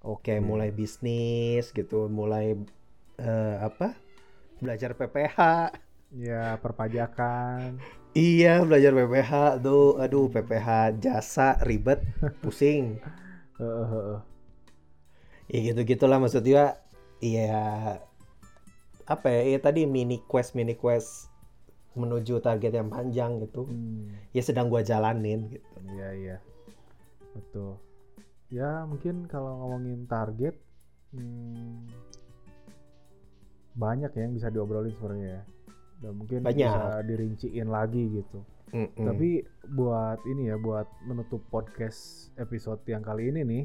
Oke, 0.00 0.40
mulai 0.40 0.72
bisnis 0.72 1.74
gitu, 1.74 2.08
mulai 2.08 2.56
eh, 3.20 3.56
apa? 3.60 3.92
Belajar 4.62 4.96
PPH. 4.96 5.38
Ya 6.10 6.58
perpajakan. 6.58 7.78
Iya, 8.16 8.66
belajar 8.66 8.90
PPH 8.90 9.62
tuh. 9.62 10.02
Aduh, 10.02 10.26
PPH 10.26 10.98
jasa 10.98 11.60
ribet, 11.62 12.02
pusing. 12.42 12.98
Heeh, 15.50 15.58
heeh. 15.58 15.66
Ya 15.66 15.74
gitu-gitulah 15.74 16.22
maksudnya. 16.22 16.78
Iya 17.20 17.98
apa 19.04 19.26
ya? 19.28 19.42
Ya 19.50 19.58
tadi 19.58 19.84
mini 19.84 20.22
quest 20.22 20.54
mini 20.54 20.78
quest 20.78 21.26
menuju 21.98 22.38
target 22.38 22.70
yang 22.70 22.86
panjang 22.88 23.42
gitu. 23.42 23.66
Hmm, 23.66 24.14
Ya 24.30 24.46
sedang 24.46 24.70
gua 24.70 24.80
jalanin 24.80 25.50
gitu. 25.50 25.66
iya 25.90 26.08
iya. 26.14 26.36
Betul. 27.34 27.76
Ya 28.50 28.86
mungkin 28.86 29.26
kalau 29.26 29.58
ngomongin 29.58 30.06
target, 30.06 30.54
hmm, 31.14 31.86
banyak 33.74 34.10
ya 34.10 34.20
yang 34.26 34.34
bisa 34.34 34.50
diobrolin 34.50 34.94
sebenarnya 34.94 35.30
ya. 35.30 35.42
Dan 36.00 36.12
mungkin 36.16 36.40
Banyak. 36.42 36.56
bisa 36.70 36.82
dirinciin 37.04 37.68
lagi 37.68 38.22
gitu. 38.22 38.40
Mm-mm. 38.70 39.02
Tapi 39.04 39.42
buat 39.74 40.22
ini 40.24 40.48
ya, 40.48 40.56
buat 40.56 40.86
menutup 41.04 41.42
podcast 41.50 42.30
episode 42.38 42.80
yang 42.86 43.02
kali 43.02 43.28
ini 43.28 43.42
nih, 43.42 43.64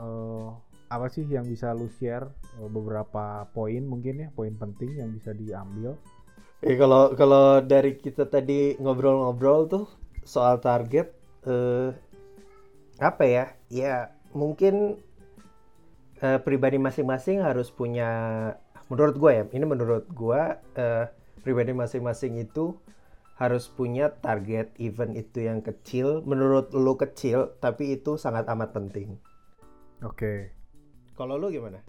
eh, 0.00 0.48
apa 0.90 1.06
sih 1.06 1.22
yang 1.22 1.46
bisa 1.46 1.70
lu 1.70 1.86
share 2.02 2.26
eh, 2.58 2.66
beberapa 2.66 3.46
poin 3.54 3.86
mungkin 3.86 4.26
ya, 4.26 4.28
poin 4.34 4.52
penting 4.58 4.98
yang 4.98 5.14
bisa 5.14 5.30
diambil? 5.30 5.94
Ya 6.60 6.74
kalau 6.76 7.14
kalau 7.16 7.62
dari 7.64 7.96
kita 7.96 8.28
tadi 8.28 8.76
ngobrol-ngobrol 8.76 9.70
tuh 9.70 9.86
soal 10.26 10.58
target 10.60 11.14
eh 11.46 11.94
apa 13.00 13.24
ya? 13.24 13.44
Ya 13.70 14.12
mungkin 14.34 14.98
eh, 16.20 16.38
pribadi 16.42 16.76
masing-masing 16.76 17.40
harus 17.40 17.70
punya 17.70 18.10
menurut 18.90 19.14
gue 19.16 19.30
ya, 19.30 19.44
ini 19.54 19.64
menurut 19.64 20.04
gue 20.10 20.42
eh, 20.74 21.06
pribadi 21.46 21.70
masing-masing 21.70 22.42
itu 22.42 22.74
harus 23.40 23.72
punya 23.72 24.12
target 24.20 24.68
event 24.76 25.16
itu 25.16 25.48
yang 25.48 25.64
kecil, 25.64 26.20
menurut 26.28 26.76
lu 26.76 26.92
kecil 26.98 27.56
tapi 27.62 27.96
itu 27.96 28.20
sangat 28.20 28.44
amat 28.52 28.76
penting. 28.76 29.16
Oke. 30.04 30.59
Kalau 31.20 31.36
lu 31.36 31.52
gimana? 31.52 31.84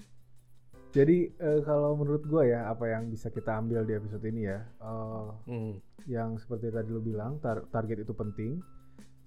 Jadi 0.91 1.31
eh, 1.31 1.63
kalau 1.63 1.95
menurut 1.95 2.27
gua 2.27 2.43
ya, 2.43 2.67
apa 2.67 2.83
yang 2.91 3.07
bisa 3.07 3.31
kita 3.31 3.55
ambil 3.55 3.87
di 3.87 3.95
episode 3.95 4.27
ini 4.27 4.43
ya, 4.43 4.59
eh, 4.59 5.27
Hmm. 5.47 5.73
yang 6.03 6.35
seperti 6.35 6.67
tadi 6.67 6.91
lu 6.91 6.99
bilang, 6.99 7.39
tar- 7.39 7.63
target 7.71 8.03
itu 8.03 8.11
penting. 8.11 8.59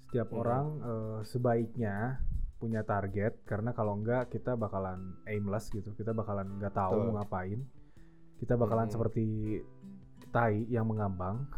Setiap 0.05 0.29
Hmm. 0.29 0.41
orang 0.45 0.67
eh, 0.85 1.19
sebaiknya 1.25 2.21
punya 2.61 2.85
target, 2.85 3.41
karena 3.49 3.73
kalau 3.73 3.97
enggak 3.97 4.29
kita 4.29 4.53
bakalan 4.55 5.17
aimless 5.25 5.73
gitu, 5.73 5.89
kita 5.97 6.13
bakalan 6.13 6.53
nggak 6.61 6.77
tahu 6.77 7.01
Betul. 7.01 7.05
mau 7.09 7.25
ngapain. 7.25 7.61
Kita 8.37 8.61
bakalan 8.61 8.93
Hmm. 8.93 8.95
seperti 9.01 9.25
tai 10.29 10.69
yang 10.69 10.85
mengambang. 10.85 11.49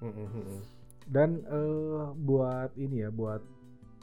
Mm-mm. 0.00 0.24
Dan 1.04 1.44
eh, 1.44 2.04
buat 2.16 2.72
ini 2.80 3.04
ya, 3.04 3.12
buat 3.12 3.44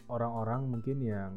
orang-orang 0.05 0.69
mungkin 0.69 1.01
yang 1.01 1.33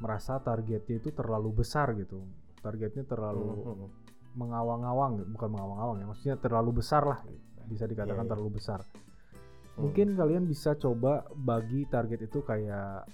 merasa 0.00 0.40
targetnya 0.40 0.96
itu 0.98 1.12
terlalu 1.12 1.60
besar 1.60 1.92
gitu, 1.92 2.24
targetnya 2.60 3.04
terlalu 3.04 3.52
Mm-mm. 3.62 3.88
mengawang-awang, 4.34 5.20
bukan 5.28 5.48
mengawang-awang 5.52 5.96
ya, 6.00 6.06
maksudnya 6.08 6.36
terlalu 6.40 6.80
besar 6.80 7.04
lah, 7.04 7.20
bisa 7.68 7.84
dikatakan 7.84 8.24
Iya, 8.24 8.26
iya. 8.26 8.32
terlalu 8.32 8.50
besar. 8.56 8.80
Hmm. 8.80 9.86
Mungkin 9.86 10.16
kalian 10.16 10.44
bisa 10.44 10.74
coba 10.74 11.28
bagi 11.32 11.84
target 11.86 12.26
itu 12.26 12.40
kayak 12.40 13.04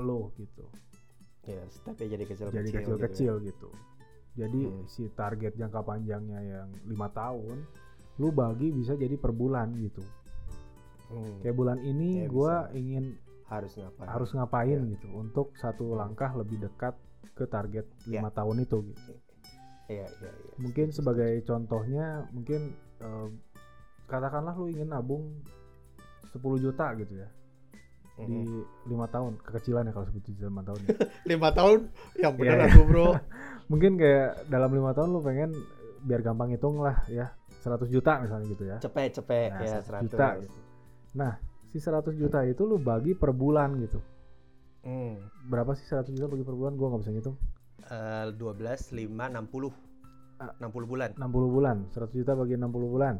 lo 0.00 0.32
gitu, 0.36 0.64
ya 1.44 1.62
stepnya 1.68 2.16
jadi 2.16 2.24
kecil-kecil. 2.26 2.56
jadi 2.56 2.68
gitu 2.68 2.72
ya. 2.72 2.80
kecil-kecil 2.82 3.34
gitu. 3.44 3.68
Jadi 4.36 4.60
Hmm. 4.68 4.84
si 4.84 5.08
target 5.12 5.56
jangka 5.56 5.80
panjangnya 5.80 6.40
yang 6.44 6.68
lima 6.84 7.08
tahun, 7.08 7.64
lu 8.20 8.28
bagi 8.28 8.68
bisa 8.68 8.92
jadi 8.92 9.16
per 9.16 9.32
bulan 9.32 9.72
gitu. 9.80 10.04
Hmm. 11.08 11.40
Kayak 11.40 11.56
bulan 11.56 11.78
ini 11.80 12.24
Ya, 12.24 12.28
gua 12.28 12.68
bisa. 12.68 12.76
ingin 12.76 13.04
harus 13.46 13.72
ngapain? 13.74 14.08
harus 14.08 14.30
ngapain 14.32 14.68
Iya. 14.76 14.90
gitu 14.92 15.08
untuk 15.12 15.54
satu 15.54 15.94
langkah 15.94 16.34
lebih 16.34 16.58
dekat 16.60 16.94
ke 17.32 17.46
target 17.46 17.86
lima 18.04 18.28
tahun 18.28 18.60
itu 18.60 18.82
gitu. 18.84 19.12
Iya, 19.86 20.02
iya, 20.04 20.30
iya. 20.32 20.52
Mungkin 20.58 20.90
sebagai 20.90 21.30
contohnya 21.42 22.06
mungkin 22.30 22.74
eh, 22.98 23.28
katakanlah 24.04 24.54
lu 24.54 24.66
ingin 24.66 24.88
nabung 24.88 25.30
10 26.26 26.40
juta 26.58 26.90
gitu 26.96 27.16
ya 27.16 27.28
di 28.16 28.24
Mhm. 28.40 28.64
lima 28.88 29.06
tahun 29.06 29.36
kekecilan 29.38 29.84
ya 29.84 29.92
kalau 29.92 30.06
10 30.08 30.24
juta 30.32 30.48
lima 30.48 30.64
tahun 30.64 30.80
ya. 30.80 30.88
lima 31.30 31.48
tahun 31.52 31.78
yang 32.16 32.32
Iya, 32.34 32.64
aku 32.66 32.80
bro. 32.82 33.08
mungkin 33.70 33.94
kayak 33.94 34.48
dalam 34.48 34.70
lima 34.70 34.90
tahun 34.90 35.12
lu 35.12 35.20
pengen 35.20 35.50
biar 36.00 36.22
gampang 36.22 36.48
hitung 36.48 36.80
lah 36.80 37.04
ya 37.06 37.34
100 37.60 37.90
juta 37.90 38.22
misalnya 38.22 38.46
gitu 38.48 38.64
ya 38.64 38.76
cepet 38.80 39.10
cepet 39.12 39.50
Nah, 39.52 39.60
ya 39.60 39.76
100 39.82 39.84
100 39.84 40.04
juta 40.08 40.26
gitu. 40.40 40.58
nah 41.12 41.32
si 41.68 41.78
100 41.78 42.14
juta 42.14 42.42
itu 42.42 42.62
lu 42.62 42.76
bagi 42.76 43.12
per 43.12 43.30
bulan 43.30 43.76
gitu 43.78 43.98
Hmm. 44.80 45.18
berapa 45.46 45.74
sih 45.74 45.82
100 45.82 46.14
juta 46.14 46.26
bagi 46.26 46.42
per 46.42 46.54
bulan 46.54 46.74
gua 46.74 46.90
nggak 46.90 47.02
bisa 47.02 47.12
ngitung 47.12 47.36
Eh, 47.86 48.26
12, 48.34 48.90
5, 48.90 49.30
60 49.30 49.70
Ah. 50.36 50.52
60 50.58 50.84
bulan 50.84 51.10
60 51.14 51.48
bulan 51.48 51.76
100 51.90 52.12
juta 52.12 52.32
bagi 52.32 52.54
60 52.54 52.86
bulan 52.86 53.14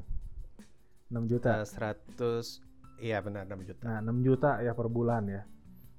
6 1.09 1.24
juta 1.26 1.59
Eh, 1.59 1.66
100 1.66 2.61
Iya 2.96 3.20
benar 3.20 3.44
6 3.44 3.61
juta 3.62 3.82
Nah, 3.82 3.98
6 4.00 4.18
juta 4.20 4.50
ya 4.61 4.72
per 4.72 4.88
bulan 4.88 5.26
ya. 5.26 5.42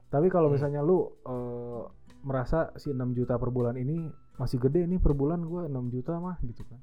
Tapi 0.07 0.27
kalau 0.27 0.47
Hmm. 0.47 0.55
misalnya 0.55 0.81
lu 0.81 1.03
eh, 1.23 1.83
merasa 2.21 2.71
si 2.75 2.89
6 2.89 3.11
juta 3.11 3.35
per 3.35 3.51
bulan 3.51 3.75
ini 3.75 4.07
masih 4.35 4.57
gede 4.57 4.85
nih 4.85 4.97
per 4.97 5.13
bulan 5.13 5.41
gua 5.41 5.67
6 5.67 5.89
juta 5.89 6.17
mah 6.17 6.37
gitu 6.41 6.63
kan. 6.63 6.79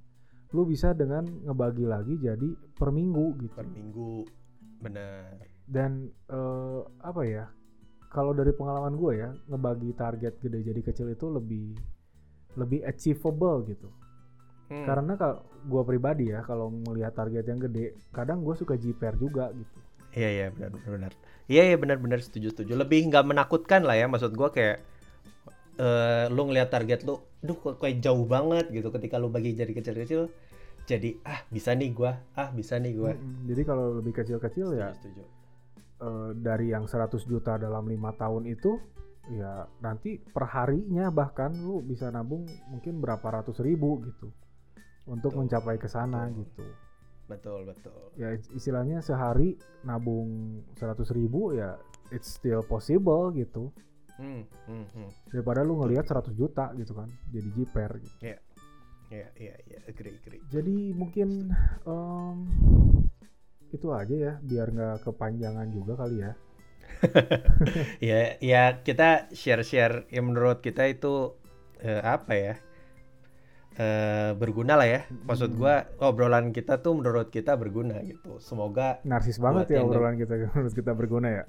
Lu 0.50 0.62
bisa 0.64 0.92
dengan 0.92 1.24
ngebagi 1.24 1.83
lagi 1.85 2.14
jadi 2.16 2.48
per 2.74 2.90
minggu 2.90 3.27
gitu. 3.40 3.55
per 3.55 3.66
minggu 3.66 4.22
benar 4.79 5.40
Dan 5.64 6.12
eh, 6.31 6.81
apa 7.03 7.22
ya? 7.24 7.44
Kalau 8.14 8.31
dari 8.31 8.55
pengalaman 8.55 8.94
gue 8.94 9.12
ya, 9.18 9.31
ngebagi 9.50 9.90
target 9.98 10.38
gede 10.38 10.62
jadi 10.62 10.81
kecil 10.87 11.11
itu 11.11 11.27
lebih 11.27 11.74
lebih 12.55 12.87
achievable 12.87 13.66
gitu. 13.66 13.90
Hmm. 14.70 14.87
Karena 14.87 15.18
kalau 15.18 15.42
gua 15.66 15.83
pribadi 15.83 16.31
ya, 16.31 16.40
kalau 16.46 16.70
melihat 16.70 17.12
target 17.12 17.44
yang 17.44 17.59
gede, 17.59 17.98
kadang 18.14 18.46
gue 18.46 18.55
suka 18.55 18.79
jiper 18.79 19.18
juga 19.18 19.50
gitu. 19.53 19.79
Iya 20.14 20.31
iya 20.31 20.46
benar 20.55 20.70
benar. 20.87 21.12
Iya 21.50 21.62
iya 21.74 21.77
benar 21.77 21.98
benar 21.98 22.22
setuju 22.22 22.55
setuju. 22.55 22.79
Lebih 22.79 23.11
nggak 23.11 23.27
menakutkan 23.27 23.83
lah 23.83 23.98
ya 23.98 24.07
maksud 24.07 24.33
gua 24.38 24.55
kayak 24.55 24.79
eh 25.74 26.31
lu 26.31 26.46
ngelihat 26.46 26.70
target 26.70 27.03
lu, 27.03 27.18
duh 27.42 27.59
kok 27.59 27.83
kayak 27.83 27.98
jauh 27.98 28.22
banget 28.22 28.70
gitu 28.70 28.94
ketika 28.94 29.18
lu 29.18 29.27
bagi 29.27 29.59
jadi 29.59 29.74
kecil-kecil 29.74 30.31
jadi 30.87 31.18
ah 31.27 31.42
bisa 31.50 31.74
nih 31.74 31.90
gua, 31.90 32.22
ah 32.38 32.55
bisa 32.55 32.79
nih 32.79 32.94
gua. 32.94 33.11
Mm-mm. 33.18 33.50
Jadi 33.50 33.62
kalau 33.66 33.98
lebih 33.98 34.14
kecil-kecil 34.14 34.79
ya 34.79 34.94
Setuju, 34.94 35.27
eh, 36.05 36.31
dari 36.37 36.71
yang 36.77 36.85
100 36.85 37.17
juta 37.25 37.57
dalam 37.57 37.88
lima 37.88 38.12
tahun 38.12 38.45
itu 38.45 38.77
ya 39.33 39.64
nanti 39.81 40.21
perharinya 40.21 41.09
bahkan 41.09 41.49
lu 41.57 41.81
bisa 41.81 42.12
nabung 42.12 42.45
mungkin 42.69 43.01
berapa 43.01 43.25
ratus 43.40 43.57
ribu 43.64 44.05
gitu 44.05 44.29
untuk 45.09 45.33
Betul, 45.33 45.40
mencapai 45.49 45.77
ke 45.81 45.88
sana 45.88 46.29
gitu. 46.33 46.64
Betul 47.25 47.64
betul. 47.64 48.12
Ya 48.21 48.37
istilahnya 48.53 49.01
sehari 49.01 49.57
nabung 49.85 50.61
seratus 50.77 51.09
ribu 51.12 51.57
ya 51.57 51.81
it's 52.12 52.37
still 52.37 52.61
possible 52.64 53.33
gitu. 53.33 53.73
Hmm, 54.14 54.47
hmm, 54.71 54.87
hmm. 54.95 55.11
daripada 55.35 55.67
lu 55.67 55.83
ngelihat 55.83 56.07
100 56.07 56.38
juta 56.38 56.71
gitu 56.79 56.95
kan 56.95 57.11
jadi 57.35 57.49
jiper 57.51 57.99
gitu. 57.99 58.17
ya 58.23 58.38
ya 59.11 59.55
ya 59.67 59.79
agree 59.90 60.14
agree. 60.23 60.43
Jadi 60.55 60.95
mungkin 60.95 61.51
em, 61.83 62.37
itu 63.72 63.88
aja 63.94 64.14
ya 64.14 64.33
biar 64.42 64.68
nggak 64.74 64.96
kepanjangan 65.07 65.68
juga 65.72 65.92
kali 66.00 66.16
ya. 66.24 66.33
Ya 68.00 68.38
ya 68.40 68.62
kita 68.87 69.29
share 69.35 69.64
share 69.66 70.07
yang 70.14 70.31
menurut 70.33 70.61
kita 70.64 70.87
itu 70.88 71.35
eh, 71.83 72.00
apa 72.00 72.33
ya 72.37 72.55
eh, 73.74 74.31
berguna 74.38 74.74
lah 74.79 74.87
ya. 74.88 75.00
Maksud 75.11 75.50
Hmm. 75.50 75.59
gua 75.59 75.74
obrolan 75.98 76.50
kita 76.55 76.79
tuh 76.85 76.94
menurut 76.98 77.29
kita 77.35 77.59
berguna 77.59 78.00
gitu. 78.07 78.38
Semoga 78.38 79.00
narsis 79.05 79.38
banget 79.42 79.66
ya 79.74 79.79
obrolan 79.83 80.14
kita 80.20 80.35
harus 80.57 80.72
kita 80.74 80.94
berguna 80.94 81.29
ya. 81.42 81.44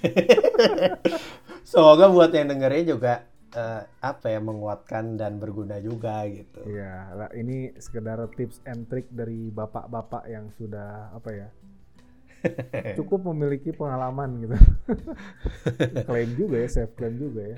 Semoga 1.70 2.10
buat 2.10 2.30
yang 2.34 2.50
dengerin 2.50 2.86
juga 2.96 3.26
eh, 3.54 3.82
apa 4.02 4.26
ya 4.30 4.40
menguatkan 4.42 5.18
dan 5.18 5.38
berguna 5.42 5.78
juga 5.82 6.22
gitu 6.30 6.62
Iya, 6.66 6.94
lah 7.16 7.30
ini 7.34 7.74
sekedar 7.78 8.18
tips 8.34 8.62
and 8.66 8.86
trick 8.86 9.06
dari 9.10 9.50
bapak-bapak 9.50 10.26
yang 10.30 10.50
sudah 10.54 11.10
apa 11.14 11.30
ya 11.34 11.48
cukup 12.98 13.20
memiliki 13.32 13.68
pengalaman 13.68 14.40
gitu. 14.48 14.56
klaim 16.08 16.30
juga 16.40 16.56
ya, 16.64 16.68
self 16.72 16.96
claim 16.96 17.20
juga 17.20 17.52
ya. 17.52 17.56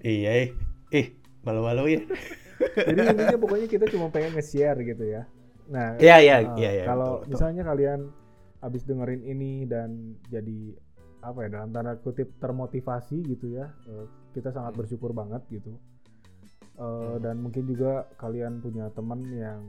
iya 0.00 0.30
ih, 0.48 0.50
ih 0.88 1.06
malu-malu 1.44 2.00
ya 2.00 2.02
Jadi 2.88 2.98
intinya 3.04 3.36
pokoknya 3.36 3.68
kita 3.68 3.84
cuma 3.92 4.08
pengen 4.08 4.32
nge-share 4.36 4.80
gitu 4.80 5.04
ya. 5.04 5.28
Nah, 5.68 6.00
iya 6.00 6.16
iya 6.22 6.36
eh, 6.40 6.48
iya 6.56 6.70
iya 6.80 6.84
kalau 6.88 7.20
betul, 7.20 7.20
betul. 7.20 7.30
misalnya 7.36 7.62
kalian 7.68 8.00
habis 8.64 8.82
dengerin 8.88 9.22
ini 9.26 9.52
dan 9.68 10.16
jadi 10.32 10.72
apa 11.22 11.38
ya 11.46 11.48
dalam 11.60 11.70
tanda 11.72 11.96
kutip 11.96 12.36
termotivasi 12.38 13.24
gitu 13.24 13.56
ya, 13.56 13.68
eh, 13.88 14.06
kita 14.32 14.52
sangat 14.52 14.76
Hmm. 14.76 14.80
bersyukur 14.84 15.10
banget 15.12 15.42
gitu. 15.48 15.72
Eh, 16.76 16.82
Hmm. 16.82 17.20
Dan 17.24 17.40
mungkin 17.40 17.64
juga 17.64 18.04
kalian 18.20 18.60
punya 18.60 18.92
teman 18.92 19.24
yang 19.32 19.64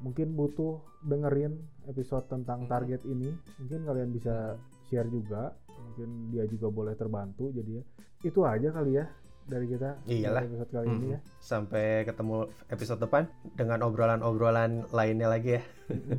mungkin 0.00 0.32
butuh 0.34 0.80
dengerin 1.04 1.54
episode 1.86 2.26
tentang 2.26 2.66
Hmm. 2.66 2.70
target 2.70 3.04
ini, 3.06 3.30
mungkin 3.60 3.86
kalian 3.86 4.10
bisa 4.10 4.56
share 4.88 5.06
juga, 5.06 5.54
mungkin 5.70 6.34
dia 6.34 6.44
juga 6.50 6.68
boleh 6.72 6.94
terbantu. 6.98 7.54
Jadi 7.54 7.78
ya 7.78 7.84
itu 8.20 8.40
aja 8.44 8.68
kali 8.68 8.98
ya 9.00 9.06
dari 9.46 9.66
kita 9.66 9.96
Iyalah. 10.04 10.42
dari 10.42 10.50
episode 10.52 10.70
kali 10.70 10.86
ini 10.88 10.96
Mm-mm. 10.96 11.14
ya. 11.14 11.18
sampai 11.40 11.86
ketemu 12.04 12.36
episode 12.68 13.00
depan 13.00 13.22
dengan 13.56 13.78
obrolan-obrolan 13.82 14.86
lainnya 14.90 15.28
lagi 15.28 15.58
ya 15.58 15.62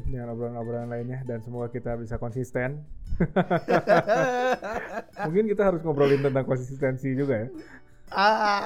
dengan 0.05 0.33
obrolan-obrolan 0.35 0.89
lainnya 0.89 1.23
dan 1.23 1.39
semoga 1.39 1.71
kita 1.71 1.95
bisa 1.95 2.19
konsisten. 2.19 2.83
Mungkin 5.27 5.45
kita 5.47 5.63
harus 5.71 5.79
ngobrolin 5.83 6.19
tentang 6.19 6.43
konsistensi 6.43 7.11
juga 7.15 7.47
ya. 7.47 7.49
ah 8.11 8.59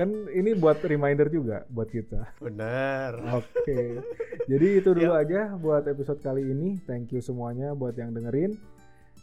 Kan 0.00 0.08
ini 0.32 0.56
buat 0.56 0.80
reminder 0.80 1.28
juga 1.28 1.68
buat 1.68 1.92
kita. 1.92 2.40
bener 2.40 3.20
Oke. 3.36 4.00
Jadi 4.48 4.66
itu 4.80 4.90
dulu 4.96 5.12
aja 5.12 5.52
buat 5.60 5.84
episode 5.84 6.24
kali 6.24 6.48
ini. 6.48 6.80
Thank 6.88 7.12
you 7.12 7.20
semuanya 7.20 7.76
buat 7.76 7.92
yang 8.00 8.16
dengerin 8.16 8.56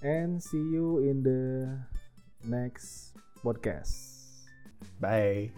and 0.05 0.37
see 0.37 0.61
you 0.69 1.01
in 1.01 1.25
the 1.25 1.65
next 2.47 3.13
podcast. 3.43 4.15
bye 4.99 5.51